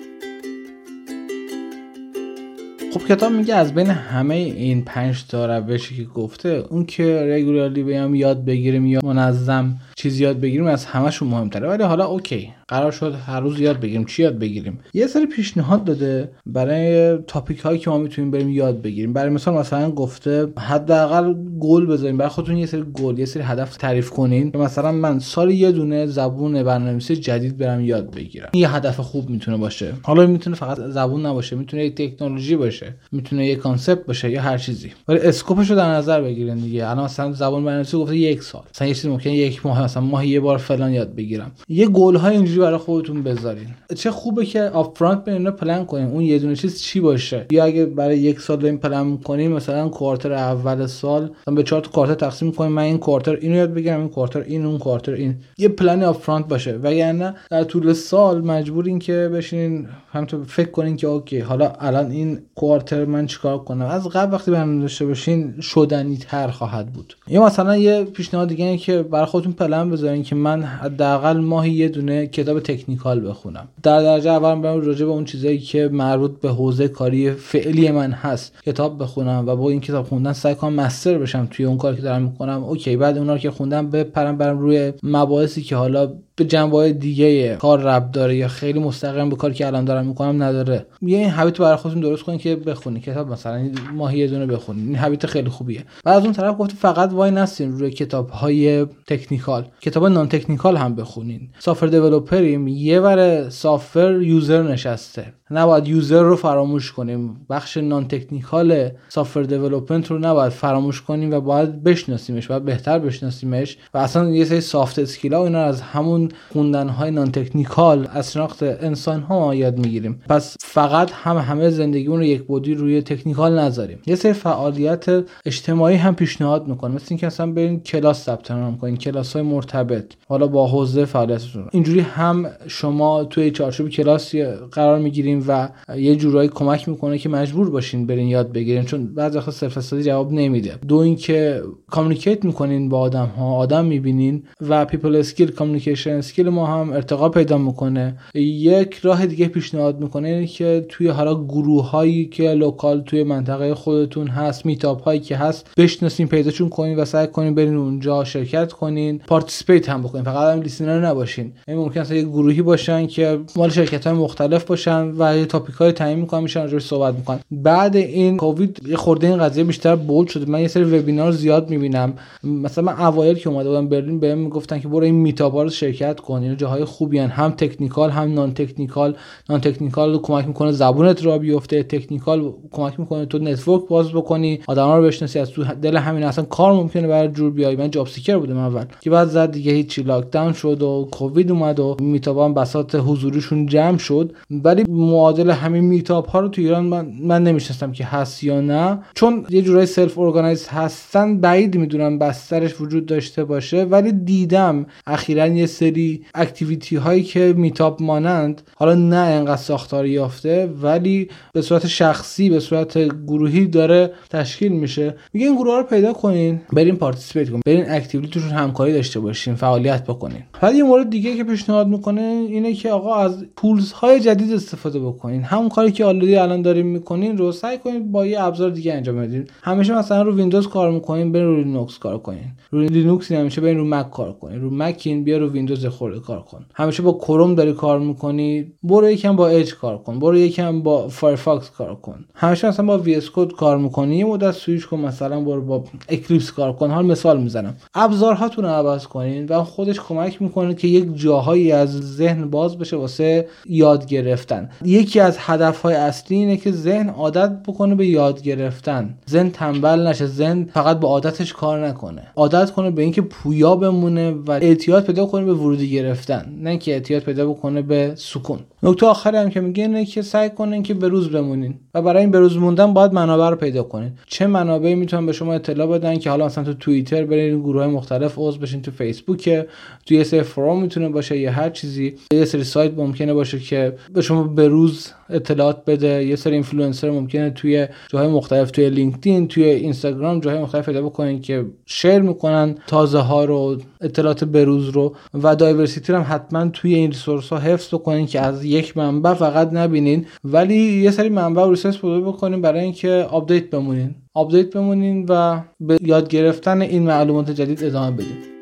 خب 2.93 3.05
کتاب 3.07 3.31
میگه 3.31 3.55
از 3.55 3.73
بین 3.73 3.89
همه 3.89 4.35
این 4.35 4.85
پنج 4.85 5.27
تا 5.27 5.57
روشی 5.57 5.95
که 5.95 6.03
گفته 6.03 6.63
اون 6.69 6.85
که 6.85 7.27
regularly 7.29 7.83
بیام 7.83 8.15
یاد 8.15 8.45
بگیریم 8.45 8.85
یا 8.85 8.99
منظم 9.03 9.77
چیز 9.95 10.19
یاد 10.19 10.39
بگیریم 10.39 10.67
از 10.67 10.85
همشون 10.85 11.27
مهمتره. 11.27 11.67
ولی 11.67 11.83
حالا 11.83 12.05
okay. 12.05 12.53
قرار 12.69 12.91
شد 12.91 13.15
هر 13.25 13.39
روز 13.39 13.59
یاد 13.59 13.79
بگیریم. 13.79 14.05
چی 14.05 14.23
یاد 14.23 14.39
بگیریم؟ 14.39 14.79
یه 14.93 15.07
سری 15.07 15.25
پیشنهاد 15.25 15.83
داده 15.83 16.31
برای 16.45 17.17
topic 17.17 17.59
هایی 17.59 17.79
که 17.79 17.89
ما 17.89 17.97
می‌تونیم 17.97 18.31
بریم 18.31 18.49
یاد 18.49 18.81
بگیریم. 18.81 19.13
برای 19.13 19.29
مثال 19.29 19.53
مثلا 19.53 19.91
گفته 19.91 20.47
حداقل 20.57 21.33
گل 21.59 21.85
بذاریم. 21.85 22.17
برای 22.17 22.29
خودتون 22.29 22.57
یه 22.57 22.65
سری 22.65 22.83
گل 22.93 23.19
یه 23.19 23.25
سری 23.25 23.43
هدف 23.43 23.77
تعریف 23.77 24.09
کنین. 24.09 24.51
مثلا 24.57 24.91
من 24.91 25.19
سال 25.19 25.51
یه 25.51 25.71
دونه 25.71 26.05
زبون 26.05 26.63
برنامه‌نویسی 26.63 27.15
جدید 27.15 27.57
برم 27.57 27.81
یاد 27.81 28.15
بگیرم. 28.15 28.49
یه 28.53 28.75
هدف 28.75 28.99
خوب 28.99 29.29
می‌تونه 29.29 29.57
باشه. 29.57 29.93
حالا 30.03 30.27
می‌تونه 30.27 30.55
فقط 30.55 30.77
زبون 30.79 31.25
نباشه 31.25 31.55
می‌تونه 31.55 31.85
یک 31.85 31.95
تکنولوژی 31.95 32.55
باشه 32.55 32.95
می‌تونه 33.11 33.45
یه 33.45 33.55
concept 33.55 34.05
باشه 34.05 34.31
یا 34.31 34.41
هر 34.41 34.57
چیزی. 34.57 34.91
ولی 35.07 35.19
scope 35.19 35.55
ش 35.55 35.69
رو 35.69 35.75
در 35.75 35.89
نظر 35.89 36.21
بگیرین 36.21 36.55
دیگه. 36.55 36.89
الان 36.89 37.03
مثلا 37.03 37.31
زبان 37.31 37.63
برنامه‌نویسی 37.63 37.97
گفته 37.97 38.17
یک 38.17 38.43
سال. 38.43 38.61
مثلا 38.73 38.87
یه 38.87 38.93
چیزی 38.93 39.09
ممکنه 39.09 39.35
یک 39.35 39.65
ماه 39.65 39.83
مثلا 39.83 40.03
ماه 40.03 40.27
یه 40.27 40.39
بار 40.39 40.57
فلان 40.57 40.93
یاد 40.93 41.15
بگیرم. 41.15 41.51
یه 41.69 41.87
گل 41.87 42.15
های 42.15 42.35
اینجوری 42.35 42.58
برای 42.59 42.77
خودتون 42.77 43.23
بذارین. 43.23 43.67
چه 43.95 44.11
خوبه 44.11 44.45
که 44.45 44.61
up 44.61 44.97
front 44.97 45.23
یه 45.23 45.51
plan 45.51 45.85
کنین. 45.85 46.05
اون 46.05 46.21
یه 46.21 46.39
دونه 46.39 46.55
چیز 46.55 46.81
چی 46.81 46.99
باشه؟ 46.99 47.45
یا 47.51 47.63
اگه 47.63 47.85
برای 47.85 48.17
یک 48.19 48.39
سال 48.39 48.65
این 48.65 48.77
پلن 48.77 49.17
کنیم 49.17 49.51
مثلا 49.51 49.89
quarter 49.89 50.33
اول 50.33 50.85
سال 50.85 51.23
مثلا 51.41 51.55
به 51.55 51.63
چهار 51.63 51.87
quarter 51.87 52.13
تقسیم 52.13 52.51
کنیم 52.51 52.71
من 52.71 52.83
این 52.83 52.97
quarter 52.97 53.35
اینو 53.35 53.55
یاد 53.55 53.73
بگیرم 53.73 53.99
این 53.99 54.09
quarter 54.09 54.39
این 54.39 54.65
اون 54.65 54.77
quarter 54.77 55.13
این. 55.13 55.35
یه 55.57 55.67
plan 55.69 56.03
up 56.03 56.21
front 56.21 56.47
باشه. 56.47 56.71
وگرنه 56.83 57.35
در 57.49 57.63
طول 57.63 57.93
سال 57.93 58.41
مجبورین 58.41 58.99
که 58.99 59.29
بشینین 59.33 59.87
همینطور 60.11 60.43
فکر 60.43 60.71
کنین 60.71 60.95
که 60.95 61.07
okay 61.07 61.39
حالا 61.39 61.73
الان 61.79 62.11
این 62.11 62.39
quarter 62.55 63.05
من 63.05 63.25
چیکار 63.25 63.57
کنم؟ 63.57 63.85
از 63.85 64.07
قبل 64.07 64.33
وقتی 64.33 64.51
برنامه 64.51 64.81
داشته 64.81 65.05
باشین 65.05 65.61
شدنی 65.61 66.17
تر 66.17 66.47
خواهد 66.47 66.93
بود. 66.93 67.13
یا 67.27 67.45
مثلا 67.45 67.77
یه 67.77 68.03
پیشنهاد 68.03 68.47
دیگه 68.47 68.77
که 68.77 69.03
برای 69.03 69.25
خودتون 69.25 69.53
پلن 69.53 69.91
بذارین 69.91 70.23
که 70.23 70.35
من 70.35 70.63
حداقل 70.63 71.37
ماهی 71.37 71.71
یه 71.71 71.89
دونه 71.89 72.27
کتاب 72.27 72.48
technical 72.59 73.29
بخونم. 73.29 73.67
در 73.83 74.01
درجه 74.01 74.31
اول 74.31 74.61
برم 74.61 74.81
راجع 74.81 75.05
به 75.05 75.11
اون 75.11 75.25
چیزایی 75.25 75.59
که 75.59 75.89
مربوط 75.91 76.39
به 76.39 76.49
حوزه 76.49 76.87
کاری 76.87 77.31
فعلی 77.31 77.91
من 77.91 78.11
هست 78.11 78.53
کتاب 78.65 79.03
بخونم 79.03 79.43
و 79.47 79.55
با 79.55 79.69
این 79.69 79.81
کتاب 79.81 80.05
خوندن 80.05 80.33
سعی 80.33 80.55
کنم 80.55 80.73
master 80.73 81.17
بشم 81.17 81.47
توی 81.51 81.65
اون 81.65 81.77
کاری 81.77 81.95
که 81.95 82.01
دارم 82.01 82.21
می‌کنم. 82.21 82.63
okay 82.63 82.97
بعد 82.97 83.17
اونا 83.17 83.33
رو 83.33 83.39
که 83.39 83.51
خوندم 83.51 83.89
بپرم 83.89 84.37
برم 84.37 84.59
روی 84.59 84.93
مباحثی 85.03 85.61
که 85.61 85.75
حالا 85.75 86.13
به 86.39 86.45
جنبه 86.45 86.93
دیگه 86.93 87.55
کار 87.55 87.79
ربط 87.79 88.11
داره 88.11 88.35
یا 88.35 88.47
خیلی 88.47 88.79
مستقیم 88.79 89.29
به 89.29 89.35
کاری 89.35 89.53
که 89.53 89.67
الان 89.67 89.85
دارم 89.85 90.05
می‌کنم 90.05 90.43
نداره. 90.43 90.85
یه 91.01 91.17
این 91.17 91.29
habit 91.29 91.57
برای 91.57 91.75
خودتون 91.75 92.01
درست 92.01 92.23
کنید 92.23 92.41
که 92.41 92.55
بخونید 92.55 93.03
کتاب 93.03 93.31
مثلا 93.31 93.69
ماهی 93.93 94.19
یه 94.19 94.27
دونه 94.27 94.45
بخونید 94.45 94.87
این 94.87 94.95
habit 94.95 95.25
خیلی 95.25 95.49
خوبیه. 95.49 95.83
بعد 96.03 96.17
از 96.17 96.23
اون 96.23 96.33
طرف 96.33 96.55
گفت 96.59 96.71
فقط 96.71 97.13
واینستین 97.13 97.71
روی 97.71 97.91
کتاب 97.91 98.29
های 98.29 98.85
technical. 99.07 99.65
کتاب 99.81 100.05
non-technical 100.05 100.77
هم 100.77 100.95
بخونین. 100.95 101.49
software 101.59 101.87
developer 101.87 102.53
یم 102.53 102.67
یه 102.67 102.99
ور 102.99 103.49
software 103.49 104.21
user 104.21 104.63
نشسته. 104.63 105.33
نباید 105.51 105.87
user 105.87 106.23
رو 106.23 106.35
فراموش 106.35 106.91
کنیم. 106.91 107.45
بخش 107.49 107.77
non-technical 107.77 108.89
software 109.09 109.41
development 109.41 110.11
رو 110.11 110.19
نباید 110.19 110.51
فراموش 110.51 111.01
کنیم 111.01 111.31
و 111.33 111.39
باید 111.39 111.83
بشناسیمش 111.83 112.47
باید 112.47 112.65
بهتر 112.65 112.99
بشناسیمش. 112.99 113.77
و 113.93 113.97
اصلا 113.97 114.29
یه 114.29 114.45
سری 114.45 114.61
soft 114.61 114.99
skill 114.99 115.33
ها 115.33 115.43
اینا 115.43 115.63
از 115.63 115.81
همون 115.81 116.29
خوندن 116.53 116.89
های 116.89 117.11
non-technical 117.11 118.07
از 118.13 118.33
شناخت 118.33 118.63
انسان 118.63 119.21
ها 119.21 119.55
یاد 119.55 119.77
می‌گیریم. 119.77 120.21
پس 120.29 120.55
فقط 120.59 121.11
هم 121.13 121.37
همه 121.37 121.69
زندگیمون 121.69 122.17
رو 122.17 122.25
یک 122.25 122.43
بودی 122.43 122.73
روی 122.73 123.01
technical 123.01 123.59
نذاریم. 123.59 123.99
یه 124.07 124.15
سری 124.15 124.33
فعالیت 124.33 125.05
اجتماعی 125.45 125.95
هم 125.95 126.15
پیشنهاد 126.15 126.67
می‌کنم. 126.67 126.93
مثل 126.93 127.05
اینکه 127.09 127.27
اصلا 127.27 127.51
برین 127.51 127.79
کلاس 127.79 128.23
ثبت 128.23 128.51
نام 128.51 128.77
کنین 128.77 128.97
کلاس 128.97 129.33
های 129.33 129.41
مرتبط. 129.41 130.13
حالا 130.27 130.47
با 130.47 130.67
حوزه 130.67 131.05
فعالیتتون. 131.05 131.67
اینجوری 131.71 131.99
هم 131.99 132.45
شما 132.67 133.23
توی 133.23 133.51
چارچوب 133.51 133.89
کلاس 133.89 134.35
قرار 134.71 134.99
می‌گیریم 134.99 135.38
و 135.47 135.69
یه 135.97 136.15
جورایی 136.15 136.49
کمک 136.49 136.89
می‌کنه 136.89 137.17
که 137.17 137.29
مجبور 137.29 137.69
باشین 137.69 138.07
برین 138.07 138.27
یاد 138.27 138.51
بگیرین 138.51 138.83
چون 138.83 139.13
بعضی 139.13 139.37
وقتا 139.37 139.65
self-study 139.65 140.03
جواب 140.03 140.31
نمیده. 140.31 140.75
دو 140.87 140.95
اینکه 140.95 141.61
communicate 141.91 142.45
می‌کنین 142.45 142.89
با 142.89 142.99
آدم 142.99 143.25
ها 143.25 143.55
آدم 143.55 143.85
می‌بینین 143.85 144.43
و 144.69 144.85
people 144.85 145.15
skill 145.15 145.51
communication 145.51 146.11
skill 146.11 146.49
ما 146.49 146.65
هم 146.65 146.93
ارتقا 146.93 147.29
پیدا 147.29 147.57
می‌کنه. 147.57 148.17
یک 148.35 148.93
راه 148.93 149.25
دیگه 149.25 149.47
پیشنهاد 149.47 149.99
می‌کنه 149.99 150.47
که 150.47 150.85
توی 150.89 151.07
حالا 151.07 151.43
گروه 151.43 151.89
هایی 151.89 152.25
که 152.25 152.53
local 152.53 153.01
توی 153.01 153.23
منطقه 153.23 153.75
خودتون 153.75 154.27
هست 154.27 154.65
meetup 154.65 155.01
هایی 155.03 155.19
که 155.19 155.35
هست 155.37 155.71
بشناسین 155.77 156.27
پیداشون 156.27 156.69
کنین 156.69 156.99
و 156.99 157.05
سعی 157.05 157.27
کنین 157.27 157.55
برین 157.55 157.75
اونجا 157.75 158.23
شرکت 158.23 158.73
کنین. 158.73 159.17
participate 159.27 159.89
هم 159.89 160.01
بکنین 160.01 160.23
فقط 160.23 160.55
هم 160.55 160.61
listener 160.61 161.05
نباشین. 161.05 161.51
این 161.67 161.77
ممکن 161.77 161.99
است 161.99 162.11
یه 162.11 162.23
گروهی 162.23 162.61
باشن 162.61 163.07
که 163.07 163.39
مال 163.55 163.69
شرکت 163.69 164.07
های 164.07 164.15
مختلف 164.15 164.63
باشن 164.65 165.11
و 165.17 165.28
یه 165.37 165.45
topic 165.45 165.75
های 165.75 165.91
تعیین 165.91 166.19
می‌کنن 166.19 166.43
میشینن 166.43 166.67
روش 166.67 166.85
صحبت 166.85 167.15
می‌کنن. 167.15 167.39
بعد 167.51 167.95
این 167.95 168.37
کووید 168.37 168.81
یه 168.87 168.95
خورده 168.95 169.27
این 169.27 169.37
قضیه 169.37 169.63
بیشتر 169.63 169.95
bold 169.95 170.29
شده. 170.29 170.51
من 170.51 170.61
یه 170.61 170.67
سری 170.67 170.83
webinar 170.83 171.31
زیاد 171.31 171.69
می‌بینم. 171.69 172.13
مثلا 172.43 172.83
من 172.83 173.01
اوایل 173.01 173.35
که 173.37 173.49
اومده 173.49 173.69
بودم 173.69 173.87
برلین 173.87 174.19
بهم 174.19 174.37
می‌گفتن 174.37 174.79
که 174.79 174.87
برو 174.87 175.03
این 175.03 175.15
meetup 175.15 175.55
رو 175.55 175.69
شرکت 175.69 176.19
کن. 176.19 176.41
اینا 176.43 176.55
جاهای 176.55 176.85
خوبی 176.85 177.19
هستن. 177.19 177.29
هم 177.29 177.51
technical 177.51 178.09
هم 178.09 178.33
non-technical 178.33 179.15
non-technical 179.49 180.17
کمک 180.17 180.47
می‌کنه 180.47 180.71
زبونت 180.71 181.25
راه 181.25 181.37
بیفته. 181.37 181.83
technical 181.83 182.53
کمک 182.71 182.99
می‌کنه 182.99 183.25
تو 183.25 183.39
network 183.39 183.87
باز 183.87 184.11
بکنی. 184.11 184.59
آدما 184.67 184.97
رو 184.97 185.03
بشناسی. 185.03 185.39
از 185.39 185.51
تو 185.51 185.63
دل 185.63 185.97
همین 185.97 186.23
اصلا 186.23 186.45
کار 186.45 186.73
ممکنه 186.73 187.07
برات 187.07 187.27
جور 187.27 187.51
بیاد 187.51 187.75
من 187.75 187.91
job 187.91 188.07
seeker 188.07 188.37
بودم 188.37 188.57
اول. 188.57 188.85
که 189.01 189.09
بعد 189.09 189.27
زد 189.27 189.51
دیگه 189.51 189.71
هیچی. 189.71 190.03
lock 190.03 190.25
شد 190.53 190.81
و 190.81 191.07
کووید 191.11 191.51
اومد 191.51 191.79
و 191.79 191.97
meetup 192.01 192.46
ها 192.46 192.53
بساط 192.53 192.95
حضوریشون 192.95 193.65
جمع 193.65 193.97
شد. 193.97 194.33
ولی 194.51 194.83
معادل 195.19 195.51
همین 195.51 195.83
meetup 195.83 196.29
ها 196.29 196.39
رو 196.39 196.47
تو 196.47 196.61
ایران 196.61 196.85
من, 196.85 197.11
من 197.21 197.43
نمی‌شناسم 197.43 197.91
که 197.91 198.05
هست 198.05 198.43
یا 198.43 198.61
نه. 198.61 198.99
چون 199.15 199.45
یه 199.49 199.61
جورایی 199.61 199.85
self-organized 199.85 200.67
هستن 200.67 201.37
بعید 201.37 201.77
می‌دونم 201.77 202.19
بسترش 202.19 202.81
وجود 202.81 203.05
داشته 203.05 203.43
باشه 203.43 203.83
ولی 203.83 204.11
دیدم 204.11 204.85
اخیرا 205.07 205.47
یه 205.47 205.65
سری 205.65 206.25
activity 206.35 206.95
هایی 206.95 207.23
که 207.23 207.53
meetup 207.57 208.01
مانند 208.01 208.61
حالا 208.75 208.95
نه 208.95 209.15
انقدر 209.15 209.55
ساختار 209.55 210.05
یافته 210.05 210.69
ولی 210.81 211.29
به 211.53 211.61
صورت 211.61 211.87
شخصی 211.87 212.49
به 212.49 212.59
صورت 212.59 212.97
گروهی 213.27 213.67
داره 213.67 214.11
تشکیل 214.29 214.71
میشه. 214.71 215.15
میگه 215.33 215.45
این 215.45 215.55
گروه 215.55 215.77
رو 215.77 215.83
پیدا 215.83 216.13
کنین 216.13 216.61
برین 216.73 216.95
participate 216.95 217.49
کنین 217.49 217.61
برین 217.65 217.89
activity 217.89 218.31
توشون 218.31 218.49
همکاری 218.49 218.93
داشته 218.93 219.19
باشین 219.19 219.55
فعالیت 219.55 220.03
بکنین. 220.03 220.43
بعد 220.61 220.75
یه 220.75 220.83
مورد 220.83 221.09
دیگه 221.09 221.35
که 221.35 221.43
پیشنهاد 221.43 221.87
می‌کنه 221.87 222.21
اینه 222.21 222.73
که 222.73 222.91
آقا 222.91 223.15
از 223.15 223.45
tools 223.55 223.91
های 223.91 224.19
جدید 224.19 224.53
استفاده 224.53 224.99
همون 225.43 225.69
کاری 225.69 225.91
که 225.91 226.05
already 226.05 226.35
الان 226.35 226.61
داریم 226.61 226.85
می‌کنین 226.85 227.37
رو 227.37 227.51
سعی 227.51 227.77
کنید 227.77 228.11
با 228.11 228.25
یه 228.25 228.43
ابزار 228.43 228.69
دیگه 228.69 228.93
انجام 228.93 229.17
بدین. 229.17 229.47
همیشه 229.63 229.97
مثلا 229.97 230.21
رو 230.21 230.35
ویندوز 230.35 230.67
کار 230.67 230.91
می‌کنین 230.91 231.31
برین 231.31 231.45
رو 231.45 231.57
لینوکس 231.57 231.97
کار 231.97 232.17
کنین. 232.17 232.45
رو 232.71 232.81
لینوکس 232.81 233.31
همیشه 233.31 233.61
برین 233.61 233.77
رو 233.77 233.85
Mac 233.85 234.11
کار 234.11 234.33
کنین. 234.33 234.61
رو 234.61 234.69
Mac 234.73 235.03
ین 235.03 235.23
بیا 235.23 235.37
رو 235.37 235.49
ویندوز 235.49 235.85
خورده 235.85 236.19
کار 236.19 236.41
کن. 236.41 236.65
همیشه 236.73 237.03
با 237.03 237.11
کروم 237.11 237.55
داری 237.55 237.73
کار 237.73 237.99
می‌کنی 237.99 238.71
برو 238.83 239.09
یکم 239.09 239.35
با 239.35 239.47
اج 239.47 239.75
کار 239.75 239.97
کن. 239.97 240.19
برو 240.19 240.37
یکم 240.37 240.81
با 240.81 241.07
Firefox 241.07 241.69
کار 241.69 241.95
کن. 241.95 242.25
همیشه 242.35 242.67
مثلا 242.67 242.85
با 242.85 242.97
VS 242.97 243.29
Code 243.33 243.51
کار 243.51 243.77
می‌کنی 243.77 244.17
یه 244.17 244.25
مدت 244.25 244.51
سویچ 244.51 244.85
کن 244.85 244.99
مثلا 244.99 245.41
برو 245.41 245.61
با 245.61 245.83
Eclipse 246.09 246.51
کار 246.51 246.73
کن. 246.73 246.91
حال 246.91 247.05
مثال 247.05 247.41
می‌زنم. 247.41 247.75
ابزارهاتون 247.95 248.65
رو 248.65 248.69
عوض 248.71 249.07
کنین 249.07 249.45
و 249.45 249.63
خودش 249.63 249.99
کمک 249.99 250.41
می‌کنه 250.41 250.73
که 250.73 250.87
یک 250.87 251.15
جاهایی 251.15 251.71
از 251.71 252.15
ذهن 252.15 252.49
باز 252.49 252.77
بشه 252.77 252.97
واسه 252.97 253.47
یاد 253.65 254.05
گرفتن. 254.05 254.69
یکی 254.99 255.19
از 255.19 255.37
هدفهای 255.39 255.95
اصلی 255.95 256.37
اینه 256.37 256.57
که 256.57 256.71
ذهن 256.71 257.09
عادت 257.09 257.51
بکنه 257.67 257.95
به 257.95 258.07
یاد 258.07 258.41
گرفتن. 258.41 259.15
ذهن 259.29 259.49
تنبل 259.49 260.07
نشه 260.07 260.25
ذهن 260.25 260.69
فقط 260.73 260.99
با 260.99 261.07
عادتش 261.07 261.53
کار 261.53 261.87
نکنه. 261.87 262.21
عادت 262.35 262.71
کنه 262.71 262.91
به 262.91 263.01
اینکه 263.01 263.21
پویا 263.21 263.75
بمونه 263.75 264.31
و 264.31 264.51
اعتیاد 264.51 265.05
پیدا 265.05 265.25
کنه 265.25 265.45
به 265.45 265.53
ورودی 265.53 265.89
گرفتن 265.89 266.53
نه 266.61 266.77
که 266.77 266.91
اعتیاد 266.91 267.23
پیدا 267.23 267.49
بکنه 267.49 267.81
به 267.81 268.11
سکون. 268.15 268.59
نکته 268.83 269.05
آخری 269.05 269.37
هم 269.37 269.49
که 269.49 269.61
میگه 269.61 269.83
اینه 269.83 270.05
که 270.05 270.21
سعی 270.21 270.49
کنین 270.49 270.83
که 270.83 270.93
به 270.93 271.07
روز 271.07 271.29
بمونین 271.31 271.73
و 271.93 272.01
برای 272.01 272.21
این 272.21 272.31
به 272.31 272.39
روز 272.39 272.57
موندن 272.57 272.93
باید 272.93 273.13
منابع 273.13 273.49
رو 273.49 273.55
پیدا 273.55 273.83
کنین. 273.83 274.11
چه 274.27 274.47
منابعی 274.47 274.95
می‌تونن 274.95 275.25
به 275.25 275.31
شما 275.31 275.53
اطلاع 275.53 275.87
بدن 275.87 276.17
که 276.17 276.29
حالا 276.29 276.45
مثلا 276.45 276.63
تو 276.63 276.73
توییتر 276.73 277.25
برین 277.25 277.59
گروه 277.59 277.87
مختلف 277.87 278.33
عضو 278.37 278.59
بشین 278.59 278.81
تو 278.81 278.91
فیسبوک 278.91 279.65
تو 280.05 280.13
یه 280.13 280.23
سری 280.23 280.41
forum 280.41 280.81
می‌تونه 280.81 281.09
باشه 281.09 281.37
یا 281.37 281.51
هر 281.51 281.69
چیزی. 281.69 282.15
یه 282.33 282.45
سری 282.45 282.63
سایت 282.63 282.93
ممکنه 282.97 283.33
باشه 283.33 283.59
که 283.59 283.93
به 284.13 284.21
شما 284.21 284.43
به 284.43 284.67
روز 284.89 285.13
اطلاعات 285.29 285.85
بده. 285.85 286.25
یه 286.25 286.35
سری 286.35 286.53
اینفلوئنسر 286.53 287.09
ممکنه 287.09 287.49
توی 287.49 287.87
جاهای 288.09 288.27
مختلف 288.27 288.71
توی 288.71 288.89
LinkedIn 288.89 289.47
توی 289.47 289.63
Instagram 289.63 290.39
جاهای 290.39 290.61
مختلف 290.61 290.85
پیدا 290.85 291.01
بکنین 291.01 291.41
که 291.41 291.65
share 291.85 292.19
می‌کنن 292.19 292.75
تازه 292.87 293.19
ها 293.19 293.45
رو 293.45 293.77
اطلاعات 294.01 294.43
بروز 294.43 294.89
رو. 294.89 295.15
و 295.43 295.55
diversity 295.55 296.13
هم 296.13 296.25
حتما 296.29 296.67
توی 296.67 296.95
این 296.95 297.11
resource 297.11 297.49
ها 297.49 297.57
حفظ 297.57 297.93
بکنین 297.93 298.25
که 298.25 298.41
از 298.41 298.65
یک 298.65 298.97
منبع 298.97 299.33
فقط 299.33 299.73
نبینین. 299.73 300.25
ولی 300.43 300.75
یه 300.75 301.11
سری 301.11 301.29
منبع 301.29 301.63
و 301.63 301.69
resource 301.69 301.97
پیدا 301.97 302.21
بکنین 302.21 302.61
برای 302.61 302.81
اینکه 302.81 303.27
update 303.29 303.69
بمونین. 303.69 304.15
update 304.33 304.73
بمونین 304.73 305.25
و 305.29 305.61
به 305.79 305.97
یاد 306.01 306.29
گرفتن 306.29 306.81
این 306.81 307.03
معلومات 307.03 307.51
جدید 307.51 307.83
ادامه 307.83 308.11
بدین. 308.11 308.58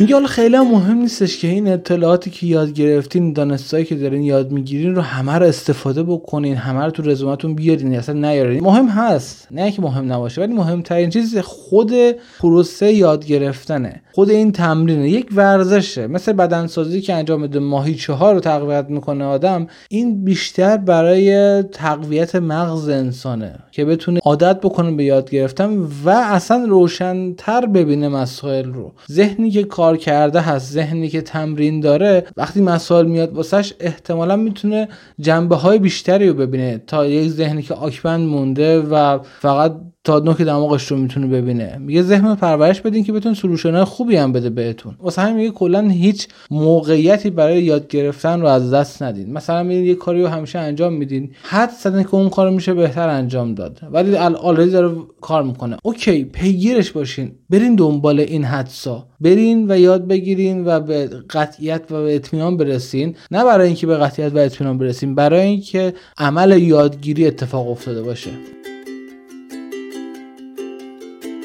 میگه 0.00 0.14
حالا 0.14 0.26
خیلی 0.26 0.58
مهم 0.58 0.98
نیستش 0.98 1.38
که 1.38 1.48
این 1.48 1.68
اطلاعاتی 1.68 2.30
که 2.30 2.46
یاد 2.46 2.72
گرفتین 2.72 3.32
دانستایی 3.32 3.84
که 3.84 3.94
دارین 3.94 4.22
یاد 4.22 4.52
می‌گیرین 4.52 4.94
رو 4.94 5.02
همه 5.02 5.32
رو 5.32 5.46
استفاده 5.46 6.02
بکنین 6.02 6.56
همه 6.56 6.84
رو 6.84 6.90
تو 6.90 7.02
رزومتون 7.02 7.54
بیارین 7.54 7.94
اصلا 7.94 8.14
نیارین. 8.14 8.64
مهم 8.64 8.88
هست. 8.88 9.48
نه 9.50 9.72
که 9.72 9.82
مهم 9.82 10.12
نباشه 10.12 10.40
ولی 10.40 10.54
مهمترین 10.54 11.10
چیز 11.10 11.38
خود 11.38 11.92
پروسه 12.40 12.92
یاد 12.92 13.26
گرفتنه. 13.26 14.02
خود 14.14 14.30
این 14.30 14.52
تمرینه. 14.52 15.10
یک 15.10 15.28
ورزشه. 15.32 16.06
مثل 16.06 16.32
بدنسازی 16.32 17.00
که 17.00 17.14
انجام 17.14 17.40
میده 17.40 17.58
ماهیچه 17.58 18.12
ها 18.12 18.32
رو 18.32 18.40
تقویت 18.40 18.86
می‌کنه 18.88 19.24
آدم 19.24 19.66
این 19.88 20.24
بیشتر 20.24 20.76
برای 20.76 21.62
تقویت 21.62 22.36
مغز 22.36 22.88
انسانه 22.88 23.58
که 23.72 23.84
بتونه 23.84 24.20
عادت 24.24 24.60
بکنه 24.60 24.90
به 24.90 25.04
یاد 25.04 25.30
گرفتن 25.30 25.78
و 26.04 26.08
اصلا 26.10 26.64
روشنتر 26.64 27.66
ببینه 27.66 28.08
مسائل 28.08 28.64
رو. 28.64 28.92
ذهنی 29.12 29.50
که 29.50 29.64
کار 29.64 29.96
کرده 29.96 30.40
هست 30.40 30.72
ذهنی 30.72 31.08
که 31.08 31.20
تمرین 31.20 31.80
داره 31.80 32.26
وقتی 32.36 32.60
مسائل 32.60 33.06
میاد 33.06 33.32
واسش 33.32 33.72
احتمالا 33.80 34.36
می‌تونه 34.36 34.88
جنبه 35.20 35.56
های 35.56 35.78
بیشتری 35.78 36.28
رو 36.28 36.34
ببینه. 36.34 36.82
تا 36.86 37.06
یک 37.06 37.30
ذهنی 37.30 37.62
که 37.62 37.74
آکبند 37.74 38.28
مونده 38.28 38.80
و 38.80 39.18
فقط 39.18 39.72
تا 40.04 40.18
نوک 40.18 40.42
دماغش 40.42 40.86
رو 40.86 40.96
می‌تونه 40.96 41.26
ببینه. 41.26 41.78
میگه 41.78 42.02
ذهن 42.02 42.34
پرورش 42.34 42.80
بدین 42.80 43.04
که 43.04 43.12
بتون 43.12 43.34
سلوشن 43.34 43.84
خوبی 43.84 44.16
هم 44.16 44.32
بده 44.32 44.50
بهتون. 44.50 44.94
واسه 45.00 45.22
همین 45.22 45.36
میگه 45.36 45.50
کلا 45.50 45.80
هیچ 45.80 46.28
موقعیتی 46.50 47.30
برای 47.30 47.62
یاد 47.62 47.88
گرفتن 47.88 48.40
رو 48.40 48.46
از 48.46 48.72
دست 48.72 49.02
ندین. 49.02 49.32
مثلا 49.32 49.62
میرین 49.62 49.84
یه 49.84 49.94
کاری 49.94 50.22
رو 50.22 50.28
همیشه 50.28 50.58
انجام 50.58 50.92
میدین. 50.92 51.30
حد 51.42 51.70
زدن 51.70 52.02
که 52.02 52.14
اون 52.14 52.28
کارو 52.28 52.50
میشه 52.50 52.74
بهتر 52.74 53.08
انجام 53.08 53.54
داد. 53.54 53.80
ولی 53.92 54.16
آلردی 54.16 54.70
داره 54.70 54.94
کار 55.20 55.42
می‌کنه. 55.42 55.76
okay 55.82 56.24
پیگیرش 56.24 56.90
باشین. 56.90 57.32
برین 57.50 57.74
دنبال 57.74 58.20
این 58.20 58.44
حدسا. 58.44 59.06
برین 59.20 59.70
و 59.70 59.78
یاد 59.78 60.06
بگیرین 60.06 60.66
و 60.66 60.80
به 60.80 61.06
قطعیت 61.30 61.82
و 61.90 62.02
به 62.02 62.14
اطمینان 62.14 62.56
برسین. 62.56 63.14
نه 63.30 63.44
برای 63.44 63.66
اینکه 63.66 63.86
به 63.86 63.96
قطعیت 63.96 64.34
و 64.34 64.38
اطمینان 64.38 64.78
برسین 64.78 65.14
برای 65.14 65.40
اینکه 65.40 65.94
عمل 66.18 66.62
یادگیری 66.62 67.26
اتفاق 67.26 67.70
افتاده 67.70 68.02
باشه. 68.02 68.30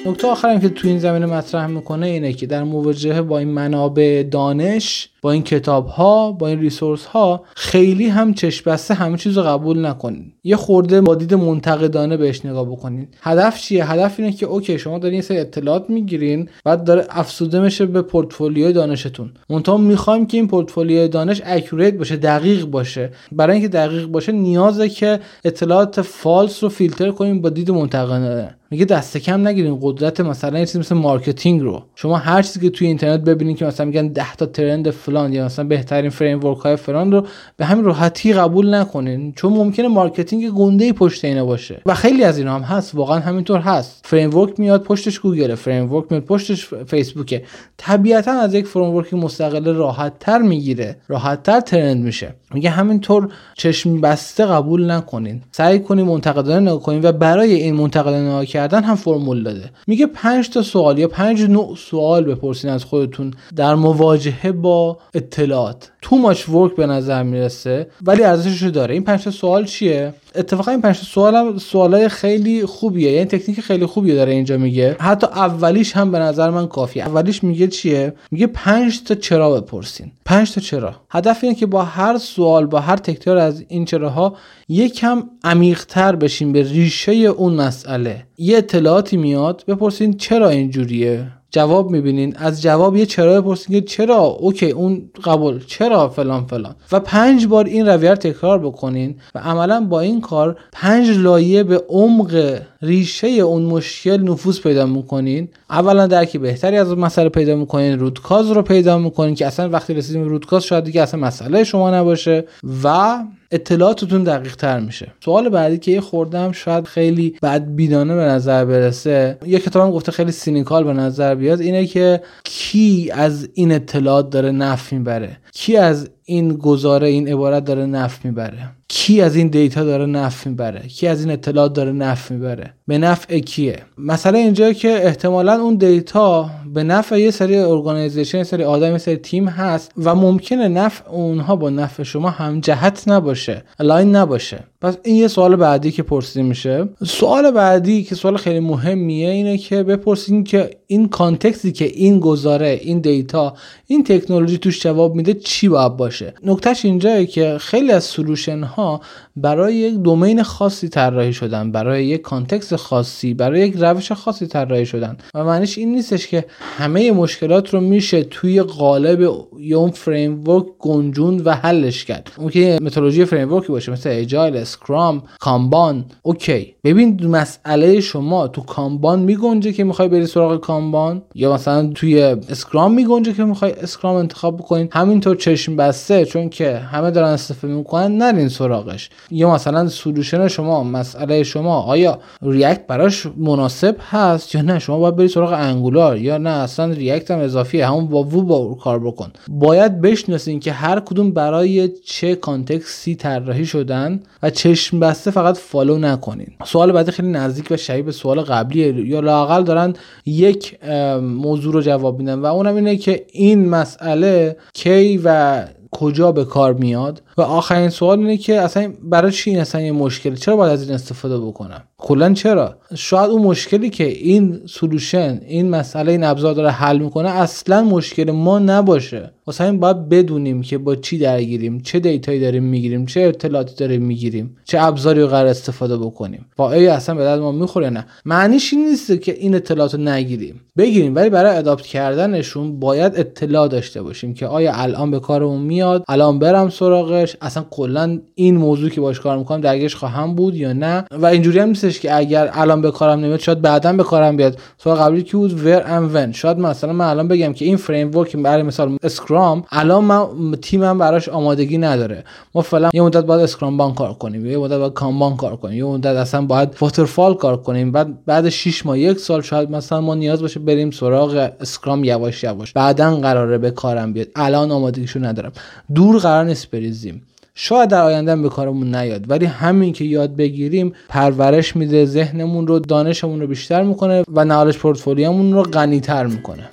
نکته 0.06 0.28
آخرم 0.28 0.60
که 0.60 0.70
تو 0.70 0.88
این 0.88 1.00
زمینه 1.00 1.26
مطرح 1.26 1.68
می‌کنه 1.68 2.08
اینه 2.08 2.34
که 2.34 2.48
در 2.48 2.64
مواجهه 2.64 3.22
با 3.22 3.40
این 3.40 3.48
منابع 3.48 4.24
دانش 4.32 5.10
با 5.22 5.32
این 5.32 5.44
کتاب 5.44 5.88
ها 5.88 6.32
با 6.32 6.48
این 6.48 6.60
resource 6.60 7.06
ها 7.06 7.44
خیلی 7.56 8.08
هم 8.08 8.34
چشم 8.34 8.72
بسته 8.72 8.94
همه 8.94 9.18
چیز 9.18 9.38
رو 9.38 9.44
قبول 9.44 9.86
نکنین. 9.86 10.34
یه 10.44 10.56
خورده 10.56 11.02
با 11.02 11.16
دید 11.16 11.34
منتقدانه 11.34 12.18
بهش 12.18 12.46
نگاه 12.46 12.66
بکنین. 12.66 13.08
هدف 13.22 13.62
چیه؟ 13.62 13.92
هدف 13.92 14.20
اینه 14.20 14.32
که 14.32 14.46
okay 14.46 14.80
شما 14.80 15.00
دارین 15.00 15.16
یه 15.16 15.22
سری 15.22 15.38
اطلاعات 15.38 15.90
می‌گیرین 15.90 16.50
بعد 16.66 16.84
داره 16.84 17.06
افزوده 17.10 17.60
میشه 17.60 17.86
به 17.86 18.02
پورتفولیوی 18.02 18.74
دانشتون. 18.74 19.32
منتها 19.50 19.78
می‌خوایم 19.78 20.26
که 20.26 20.38
این 20.38 20.48
پورتفولیوی 20.48 21.08
دانش 21.08 21.42
accurate 21.46 21.94
باشه 21.94 22.16
دقیق 22.16 22.66
باشه. 22.66 23.10
برای 23.32 23.54
اینکه 23.54 23.68
دقیق 23.68 24.06
باشه 24.06 24.32
نیازه 24.32 24.90
که 24.90 25.20
اطلاعات 25.46 26.02
false 26.02 26.64
رو 26.64 26.70
فیلتر 26.70 27.12
کنیم 27.12 27.42
با 27.42 27.50
دید 27.50 27.72
منتقدانه. 27.72 28.56
میگه 28.72 28.86
دست 28.86 29.18
کم 29.18 29.48
نگیرین 29.48 29.80
قدرت 29.82 30.20
مثلا 30.20 30.60
یه 30.60 30.66
چیزی 30.66 30.80
مثل 30.80 30.96
marketing 30.96 31.62
رو. 31.62 31.84
شما 31.96 32.18
هر 32.18 32.42
چیزی 32.42 32.60
که 32.60 32.70
توی 32.70 32.88
اینترنت 32.88 33.20
ببینین 33.20 33.56
که 33.56 33.66
مثلا 33.66 33.86
میگن 33.86 34.08
10 34.08 34.36
تا 34.36 34.46
trend 34.46 34.90
فلان 34.90 35.34
یا 35.34 35.46
مثلا 35.46 35.66
بهترین 35.66 36.10
framework 36.10 36.58
های 36.58 36.76
فلان 36.76 37.12
رو 37.12 37.26
به 37.58 37.66
همین 37.66 37.86
راحتی 37.86 38.34
قبول 38.34 38.76
نکنین. 38.76 39.34
چون 39.34 39.54
ممکنه 39.54 39.88
marketing 39.88 40.50
گنده 40.50 40.94
پشت 40.94 41.26
اینا 41.26 41.46
باشه. 41.46 41.82
و 41.86 41.94
خیلی 41.94 42.24
از 42.24 42.38
اینا 42.38 42.56
هم 42.56 42.62
هست. 42.62 42.96
واقعا 42.96 43.20
همینطور 43.20 43.60
هست. 43.60 44.02
framework 44.04 44.60
میاد 44.60 44.84
پشتش 44.84 45.20
Google 45.20 45.56
framework 45.56 46.06
میاد 46.10 46.24
پشتش 46.24 46.66
فیسبوکه. 46.66 47.44
طبیعتا 47.78 48.32
از 48.32 48.54
یک 48.54 48.68
framework 48.68 49.14
مستقل 49.14 49.76
راحت 49.76 50.20
تر 50.20 50.40
می‌گیره. 50.40 50.96
راحت 51.08 51.44
تر 51.44 51.60
trend 51.60 52.04
میشه. 52.04 52.36
میگه 52.54 52.70
همینطور 52.70 53.30
چشم 53.54 54.02
بسته 54.02 54.46
قبول 54.46 54.92
نکنین. 54.92 55.42
سعی 55.52 55.80
کنین 55.80 56.06
منتقدانه 56.06 56.60
نگاه 56.60 56.84
کنین 56.84 57.02
و 57.06 57.12
برای 57.12 57.54
این 57.54 57.76
منتقدانه 57.76 58.46
کردن 58.60 58.84
هم 58.84 58.96
فرمول 58.96 59.44
داده. 59.44 59.70
میگه 59.88 60.08
5 60.08 60.50
تا 60.50 60.62
سوال 60.62 61.00
یا 61.00 61.08
5 61.08 61.42
نوع 61.42 61.76
سوال 61.76 62.24
بپرسین 62.24 62.70
از 62.70 62.84
خودتون 62.84 63.34
در 63.56 63.76
مواجهه 63.76 64.52
با 64.52 64.98
اطلاعات. 65.14 65.92
تو 66.02 66.16
ماچ 66.18 66.50
ورک 66.50 66.76
به 66.76 66.86
نظر 66.86 67.24
می‌رسه 67.24 67.88
ولی 68.02 68.24
ارزشش 68.24 68.64
داره. 68.64 68.94
این 68.94 69.04
5 69.04 69.24
تا 69.24 69.32
سوال 69.32 69.66
چیه؟ 69.66 70.14
اتفاقا 70.36 70.72
این 70.72 70.82
5 70.82 70.96
سوال 70.96 71.36
هم 71.36 71.58
سوالای 71.58 72.10
خیلی 72.10 72.66
خوبیه. 72.66 73.12
یعنی 73.12 73.26
تکنیک 73.26 73.62
خیلی 73.62 73.86
خوبی 73.86 74.16
داره 74.16 74.32
اینجا 74.32 74.58
میگه. 74.58 74.96
حتی 75.00 75.28
اولیش 75.28 75.98
هم 75.98 76.12
به 76.12 76.20
نظر 76.20 76.50
من 76.50 76.68
کافیه. 76.68 77.04
اولیش 77.04 77.44
میگه 77.44 77.68
چیه؟ 77.68 78.14
میگه 78.32 78.48
5 78.48 79.04
تا 79.04 79.16
چرا 79.16 79.62
بپرسین. 79.62 80.12
5 80.26 80.54
تا 80.54 80.62
چرا. 80.62 80.96
هدف 81.10 81.40
اینه 81.44 81.56
که 81.56 81.66
با 81.66 81.84
هر 81.84 82.18
سوال 82.18 82.66
با 82.66 82.80
هر 82.80 82.98
تکرار 82.98 83.38
از 83.38 83.64
این 83.68 83.86
چراها 83.86 84.36
یکم 84.70 85.24
عمیقتر 85.44 86.16
بشین 86.16 86.52
به 86.52 86.64
ریشه 86.64 87.12
اون 87.12 87.54
مسئله. 87.54 88.24
یه 88.38 88.58
اطلاعاتی 88.58 89.18
میاد 89.18 89.64
بپرسین 89.68 90.14
چرا 90.14 90.50
اینجوریه؟ 90.50 91.28
جواب 91.52 91.92
می‌بینین. 91.92 92.36
از 92.38 92.62
جواب 92.62 92.96
یه 92.96 93.06
چرا 93.06 93.42
بپرسین 93.42 93.80
که 93.80 93.86
چرا؟ 93.86 94.18
اوکی 94.18 94.72
اون 94.72 95.02
قبول. 95.24 95.60
چرا 95.68 96.10
فلان 96.10 96.46
فلان؟ 96.46 96.76
و 96.92 97.00
پنج 97.00 97.48
بار 97.48 97.66
این 97.66 97.88
رویه 97.88 98.16
تکرار 98.16 98.60
بکنین 98.60 99.16
و 99.36 99.40
عملا 99.40 99.86
با 99.90 100.00
این 100.00 100.22
کار 100.22 100.58
پنج 100.74 101.10
لایه 101.10 101.64
به 101.64 101.84
عمق 101.90 102.62
ریشه 102.82 103.28
اون 103.28 103.64
مشکل 103.64 104.22
نفوذ 104.22 104.60
پیدا 104.60 104.86
می‌کنین. 104.86 105.50
اولا 105.70 106.08
درکی 106.08 106.38
بهتری 106.38 106.78
از 106.78 106.98
مسئله 106.98 107.30
پیدا 107.30 107.56
می‌کنین. 107.56 108.00
root 108.00 108.23
cause 108.23 108.52
رو 108.52 108.62
پیدا 108.62 108.98
می‌کنین 108.98 109.36
که 109.36 109.48
اصلا 109.48 109.70
وقتی 109.70 109.94
رسیدیم 109.94 110.24
root 110.24 110.41
cause 110.41 110.64
شاید 110.64 110.84
دیگه 110.84 111.02
اصلا 111.02 111.20
مسئله 111.20 111.64
شما 111.64 111.92
نباشه. 111.92 112.46
و 112.84 113.18
اطلاعاتتون 113.52 114.24
دقیق 114.24 114.56
تر 114.56 114.80
میشه. 114.80 115.12
سوال 115.26 115.50
بعدی 115.50 115.78
که 115.78 115.92
یه 115.92 116.02
خورده‌م 116.02 116.52
شاید 116.52 116.86
خیلی 116.86 117.36
بدبینانه 117.42 118.16
به 118.16 118.22
نظر 118.22 118.66
برسه 118.66 119.38
یه 119.46 119.60
کتابم 119.60 119.92
گفته 119.92 120.12
خیلی 120.12 120.32
cynical 120.32 120.84
به 120.84 120.94
نظر 120.94 121.36
بیاد 121.36 121.62
اینه 121.62 121.86
که 121.86 122.22
کی 122.44 123.12
از 123.14 123.50
این 123.54 123.72
اطلاعات 123.72 124.30
داره 124.30 124.52
نفع 124.52 124.96
می‌بره؟ 124.96 125.38
کی 125.54 125.78
از 125.78 126.10
این 126.26 126.54
گزاره 126.54 127.08
این 127.08 127.28
عبارت 127.28 127.66
داره 127.66 127.86
نفع 127.86 128.28
می‌بره؟ 128.28 128.79
کی 128.92 129.22
از 129.22 129.36
این 129.36 129.48
data 129.48 129.84
داره 129.84 130.06
نفع 130.06 130.50
می‌بره؟ 130.50 130.88
کی 130.88 131.08
از 131.08 131.22
این 131.22 131.32
اطلاعات 131.32 131.74
داره 131.74 131.92
نفع 131.92 132.34
می‌بره؟ 132.34 132.74
به 132.88 132.98
نفع 132.98 133.40
کیه؟ 133.40 133.80
مثلا 133.98 134.38
اینجا 134.38 134.74
که 134.74 135.06
احتمالا 135.06 135.54
اون 135.62 135.76
data 135.76 136.50
به 136.74 136.84
نفع 136.84 137.20
یه 137.20 137.32
سری 137.32 137.58
organization 137.58 138.44
سری 138.44 138.64
آدم 138.64 138.92
یه 138.92 138.98
سری 138.98 139.16
تیم 139.16 139.48
هست 139.48 139.92
و 139.98 140.16
ممکنه 140.16 140.68
نفع 140.68 141.10
اونها 141.10 141.56
با 141.56 141.70
نفع 141.70 142.04
شما 142.04 142.30
هم 142.30 142.60
جهت 142.60 143.04
نباشه 143.08 143.64
align 143.80 144.16
نباشه. 144.16 144.64
پس 144.82 144.98
این 145.04 145.16
یه 145.16 145.28
سوال 145.28 145.56
بعدی 145.56 145.92
که 145.92 146.04
پرسیده 146.04 146.46
میشه. 146.46 146.90
سوال 147.06 147.52
بعدی 147.52 148.04
که 148.04 148.16
سوال 148.16 148.38
خیلی 148.38 148.60
مهمیه 148.60 149.30
اینه 149.30 149.58
که 149.58 149.84
بپرسین 149.84 150.44
که 150.44 150.70
این 150.88 151.08
context 151.08 151.64
ی 151.64 151.72
که 151.72 151.86
این 151.86 152.20
گزاره 152.20 152.80
این 152.82 153.00
data 153.00 153.54
این 153.88 154.04
تکنولوژی 154.04 154.58
توش 154.58 154.82
جواب 154.82 155.16
میده 155.16 155.34
چی 155.34 155.70
باید 155.70 155.98
باشه؟ 155.98 156.34
نکتهش 156.44 156.86
اینجایه 156.86 157.26
که 157.26 157.58
خیلی 157.60 157.92
از 157.92 158.04
solution 158.04 158.64
ها 158.64 159.02
برای 159.36 159.76
یک 159.76 159.96
domain 159.96 160.44
خاصی 160.44 160.90
طراحی 160.90 161.34
شدن 161.34 161.72
برای 161.72 162.06
یک 162.06 162.22
context 162.22 162.76
خاصی 162.76 163.34
برای 163.34 163.68
یک 163.68 163.76
روش 163.78 164.12
خاصی 164.12 164.48
طراحی 164.48 164.86
شدن. 164.86 165.18
و 165.34 165.44
معنیش 165.44 165.78
این 165.78 165.92
نیستش 165.92 166.28
که 166.28 166.46
همه 166.78 167.12
مشکلات 167.12 167.74
رو 167.74 167.82
میشه 167.82 168.24
توی 168.24 168.62
قالب 168.62 169.22
یا 169.60 169.80
اون 169.80 169.92
فریم 169.92 170.44
گنجوند 170.80 171.42
و 171.46 171.52
حلش 171.52 172.06
کرد. 172.06 172.32
ممکنه 172.38 172.80
متدولوژی 172.82 173.26
فریم 173.26 173.50
باشه 173.50 173.92
مثل 173.92 174.10
Agile 174.14 174.56
Scrum 174.70 175.24
Kanban 175.40 176.06
okay 176.22 176.76
ببین 176.84 177.28
مسئله 177.28 178.00
شما 178.00 178.48
تو 178.48 178.62
Kanban 178.62 179.20
میگنجه 179.20 179.74
که 179.74 179.84
می‌خوای 179.84 180.08
بری 180.08 180.26
سراغ 180.26 180.62
Kanban 180.62 181.22
یا 181.36 181.54
مثلا 181.54 181.92
توی 181.96 182.22
Scrum 182.24 182.94
میگنجه 182.94 183.34
که 183.34 183.44
می‌خوای 183.44 183.72
Scrum 183.72 184.16
انتخاب 184.16 184.58
بکنین 184.58 184.90
همینطور 184.92 185.36
چشم 185.36 185.76
بسته 185.76 186.26
چون 186.26 186.50
که 186.50 186.78
همه 186.78 187.12
دارن 187.12 187.30
استفاده 187.30 187.74
می‌کنن 187.74 188.18
نرین 188.18 188.50
سراغش. 188.50 189.10
یا 189.32 189.54
مثلا 189.54 189.88
solution 189.88 190.48
شما 190.48 190.84
مسئله 190.84 191.44
شما 191.44 191.82
آیا 191.82 192.20
React 192.42 192.88
براش 192.88 193.28
مناسب 193.38 193.96
هست 194.10 194.56
یا 194.56 194.62
نه؟ 194.62 194.80
شما 194.80 195.00
باید 195.00 195.16
بری 195.16 195.28
سراغ 195.28 195.54
Angular 195.54 196.18
یا 196.18 196.38
نه؟ 196.38 196.50
اصلا 196.50 196.86
React 196.86 197.32
هم 197.32 197.40
اضافیه 197.40 197.88
همون 197.88 198.08
با 198.08 198.24
وو 198.24 198.42
با 198.42 198.74
کار 198.74 199.00
بکن. 199.00 199.32
باید 199.48 200.02
بشناسین 200.02 200.60
که 200.60 200.72
هر 200.72 201.00
کدوم 201.00 201.32
برای 201.32 201.90
چه 202.06 202.36
context 202.36 203.06
ی 203.06 203.16
طراحی 203.16 203.66
شدن 203.66 204.20
و 204.44 204.50
چشم 204.60 205.00
بسته 205.00 205.32
فقط 205.32 205.58
follow 205.58 205.98
نکنین. 205.98 206.48
سوال 206.66 206.92
بعدی 206.92 207.12
خیلی 207.12 207.28
نزدیک 207.28 207.68
و 207.72 207.78
شبیه 207.78 208.04
به 208.04 208.12
سوال 208.12 208.42
قبلیه. 208.42 209.08
یا 209.08 209.20
لاقل 209.20 209.64
دارن 209.64 209.94
یک 210.26 210.84
موضوع 211.22 211.74
رو 211.74 211.82
جواب 211.82 212.20
میدن 212.20 212.40
و 212.40 212.46
اونم 212.46 212.76
اینه 212.76 212.98
که 212.98 213.26
این 213.32 213.70
مسئله 213.70 214.58
کی 214.74 215.22
و 215.24 215.66
کجا 215.92 216.32
به 216.32 216.46
کار 216.46 216.74
میاد 216.74 217.22
و 217.38 217.42
آخرین 217.42 217.90
سوال 217.90 218.20
اینه 218.20 218.38
که 218.38 218.62
اصلا 218.62 218.94
برای 219.04 219.32
چی 219.32 219.50
این 219.50 219.60
اصلا 219.60 219.82
یه 219.82 219.92
مشکلی 219.92 220.38
چرا 220.38 220.56
باید 220.56 220.74
از 220.74 220.84
این 220.84 220.92
استفاده 220.92 221.40
بکنم؟ 221.40 221.84
کلا 221.98 222.34
چرا؟ 222.34 222.76
شاید 222.96 223.30
اون 223.30 223.42
مشکلی 223.42 223.90
که 223.90 224.08
این 224.08 224.62
سلوشن 224.70 225.42
این 225.48 225.70
مسئله 225.70 226.12
این 226.12 226.24
ابزار 226.24 226.54
داره 226.54 226.70
حل 226.70 226.98
می‌کنه 226.98 227.30
اصلا 227.30 227.84
مشکل 227.84 228.32
ما 228.32 228.60
نباشه. 228.60 229.32
واسه 229.48 229.64
همین 229.64 229.80
باید 229.80 230.10
بدونیم 230.10 230.62
که 230.62 230.78
با 230.78 230.96
چی 230.96 231.18
درگیریم 231.18 231.82
چه 231.82 232.00
دیتایی 232.00 232.40
داریم 232.40 232.64
می‌گیریم 232.64 233.06
چه 233.06 233.22
اطلاعاتی 233.22 233.76
داریم 233.76 234.02
می‌گیریم 234.02 234.58
چه 234.66 234.82
ابزاری 234.82 235.22
رو 235.22 235.28
قرار 235.28 235.48
استفاده 235.48 235.98
بکنیم. 235.98 236.46
با 236.56 236.74
ای 236.74 236.88
اصلا 236.88 237.16
به 237.16 237.24
درد 237.24 237.40
ما 237.40 237.52
می‌خوره 237.52 237.90
نه. 237.90 238.06
معنیش 238.26 238.74
این 238.74 238.90
نیست 238.90 239.22
که 239.22 239.34
این 239.34 239.56
اطلاعات 239.56 239.94
رو 239.94 240.02
نگیریم. 240.02 240.62
بگیریم 240.78 241.16
ولی 241.16 241.30
برای 241.30 241.58
اداپت 241.58 241.86
کردنشون 241.86 242.80
باید 242.80 243.14
اطلاع 243.16 243.68
داشته 243.68 244.02
باشیم 244.02 244.34
که 244.34 244.48
آیا 244.48 244.74
الان 244.74 245.12
به 245.12 245.20
کارمون 245.20 245.62
میاد. 245.80 246.04
الان 246.08 246.40
برم 246.40 246.70
سراغش. 246.70 247.36
اصلا 247.42 247.66
کلا 247.70 248.20
این 248.36 248.58
موضوع 248.58 248.90
که 248.90 249.02
باش 249.02 249.20
کار 249.20 249.38
می‌کنم 249.38 249.62
درگیرش 249.62 249.96
خواهم 249.96 250.36
بود 250.36 250.56
یا 250.56 250.74
نه؟ 250.74 251.06
و 251.12 251.26
اینجوری 251.26 251.60
هم 251.60 251.68
نیستش 251.68 252.00
که 252.00 252.16
اگر 252.16 252.50
الان 252.54 252.82
به 252.82 252.92
کارم 252.92 253.20
نمیاد 253.20 253.40
شاید 253.40 253.62
بعدا 253.62 253.94
به 253.94 254.04
کارم 254.04 254.38
بیاد. 254.38 254.58
سوال 254.78 254.98
قبلی 254.98 255.24
که 255.24 255.38
بود؟ 255.38 255.66
where 255.66 255.84
and 255.86 256.12
when 256.14 256.32
شاید 256.32 256.60
مثلا 256.60 256.94
من 256.94 257.06
الان 257.06 257.28
بگم 257.28 257.54
که 257.54 257.66
این 257.66 257.78
framework 257.78 258.36
برای 258.36 258.64
مثال 258.64 258.98
Scrum 259.04 259.64
الان 259.72 260.04
من 260.04 260.56
تیمم 260.62 260.98
براش 260.98 261.30
آمادگی 261.30 261.78
نداره. 261.78 262.24
ما 262.56 262.62
فعلا 262.62 262.90
یه 262.94 263.02
مدت 263.02 263.24
باید 263.24 263.42
Scrumban 263.42 263.94
کار 263.94 264.14
کنیم 264.14 264.46
یه 264.46 264.58
مدت 264.58 264.78
باید 264.78 264.94
Kanban 264.94 265.36
کار 265.38 265.56
کنیم 265.56 265.78
یه 265.78 265.86
مدت 265.86 266.16
اصلا 266.16 266.42
باید 266.42 266.76
waterfall 266.80 267.34
کار 267.34 267.58
کنیم. 267.58 267.92
بعد 267.92 268.26
بعد 268.26 268.50
6 268.50 268.86
ماه 268.86 269.00
یک 269.00 269.20
سال 269.20 269.42
شاید 269.42 269.72
مثلا 269.72 270.02
ما 270.02 270.16
نیاز 270.16 270.42
باشه 270.42 270.60
بریم 270.60 270.92
سراغ 270.92 271.50
Scrum 271.62 272.04
یواش 272.04 272.44
یواش. 272.44 272.74
بعدا 272.74 273.16
قراره 273.16 273.58
به 273.58 273.72
کارم 273.72 274.14
بیاد. 274.14 274.28
الان 274.36 274.72
آمادگیشو 274.72 275.20
ندارم. 275.26 275.52
دور 275.96 276.18
قرار 276.18 276.46
نیست 276.46 276.72
بریزیم. 276.72 277.22
شاید 277.56 277.90
در 277.90 278.02
آینده 278.02 278.36
به 278.36 278.50
کارمون 278.50 278.96
نیاد 278.96 279.32
ولی 279.32 279.46
همین 279.46 279.94
که 279.94 280.06
یاد 280.06 280.36
بگیریم 280.36 280.94
پرورش 281.10 281.76
میده 281.76 282.06
ذهنمون 282.06 282.68
رو 282.68 282.80
دانشمون 282.80 283.42
رو 283.42 283.48
بیشتر 283.48 283.84
می‌کنه 283.84 284.24
و 284.34 284.46
نالج 284.46 284.78
پورتفولیومون 284.78 285.54
رو 285.54 285.64
غنیتر 285.64 286.26
می‌کنه. 286.26 286.70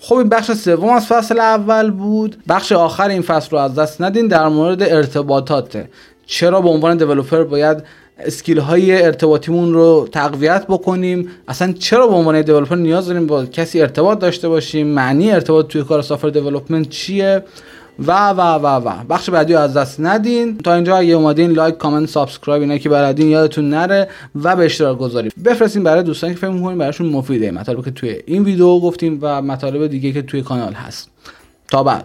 خب 0.00 0.14
این 0.14 0.28
بخش 0.28 0.52
سوم 0.52 0.88
از 0.88 1.06
فصل 1.06 1.40
اول 1.40 1.90
بود. 1.90 2.36
بخش 2.48 2.72
آخر 2.72 3.08
این 3.08 3.22
فصل 3.22 3.50
رو 3.50 3.58
از 3.58 3.74
دست 3.74 4.02
ندین 4.02 4.28
در 4.28 4.48
مورد 4.48 4.82
ارتباطات 4.82 5.84
چرا 6.26 6.60
به 6.60 6.68
عنوان 6.68 6.96
دیولپر 6.96 7.44
باید 7.44 7.82
اسکیل 8.18 8.58
های 8.58 9.02
ارتباطیمون 9.02 9.72
رو 9.72 10.08
تقویت 10.12 10.66
بکنیم. 10.66 11.28
اصلا 11.48 11.72
چرا 11.72 12.06
به 12.06 12.14
عنوان 12.14 12.42
دیولپر 12.42 12.76
نیاز 12.76 13.06
داریم 13.06 13.26
با 13.26 13.44
کسی 13.44 13.80
ارتباط 13.80 14.18
داشته 14.18 14.48
باشیم؟ 14.48 14.86
معنی 14.86 15.32
ارتباط 15.32 15.66
توی 15.66 15.82
کار 15.82 16.02
سافر 16.02 16.28
دیولپمنت 16.28 16.88
چیه؟ 16.88 17.44
و 18.06 18.30
و 18.30 18.40
و 18.40 18.66
و. 18.66 19.04
بخش 19.10 19.30
بعدی 19.30 19.54
از 19.54 19.76
دست 19.76 20.00
ندین. 20.00 20.58
تا 20.58 20.74
اینجا 20.74 20.96
اگه 20.96 21.14
اومدین 21.14 21.50
like 21.50 21.76
comment 21.76 22.08
subscribe 22.08 22.62
اینا 22.62 22.78
که 22.78 22.88
بلدین 22.88 23.28
یادتون 23.28 23.70
نره 23.70 24.08
و 24.42 24.56
به 24.56 24.64
اشتراک 24.64 24.98
بذارین. 24.98 25.30
بفرستین 25.44 25.82
برای 25.82 26.02
دوستانی 26.02 26.34
که 26.34 26.40
فکر 26.40 26.50
می‌کنین 26.50 26.78
براشون 26.78 27.06
مفیده 27.06 27.50
مطالبی 27.50 27.82
که 27.82 27.90
توی 27.90 28.16
این 28.26 28.44
ویدیو 28.44 28.78
گفتیم 28.78 29.18
و 29.22 29.42
مطالب 29.42 29.86
دیگه 29.86 30.12
که 30.12 30.22
توی 30.22 30.42
کانال 30.42 30.72
هست. 30.72 31.10
تا 31.70 31.82
بعد. 31.82 32.04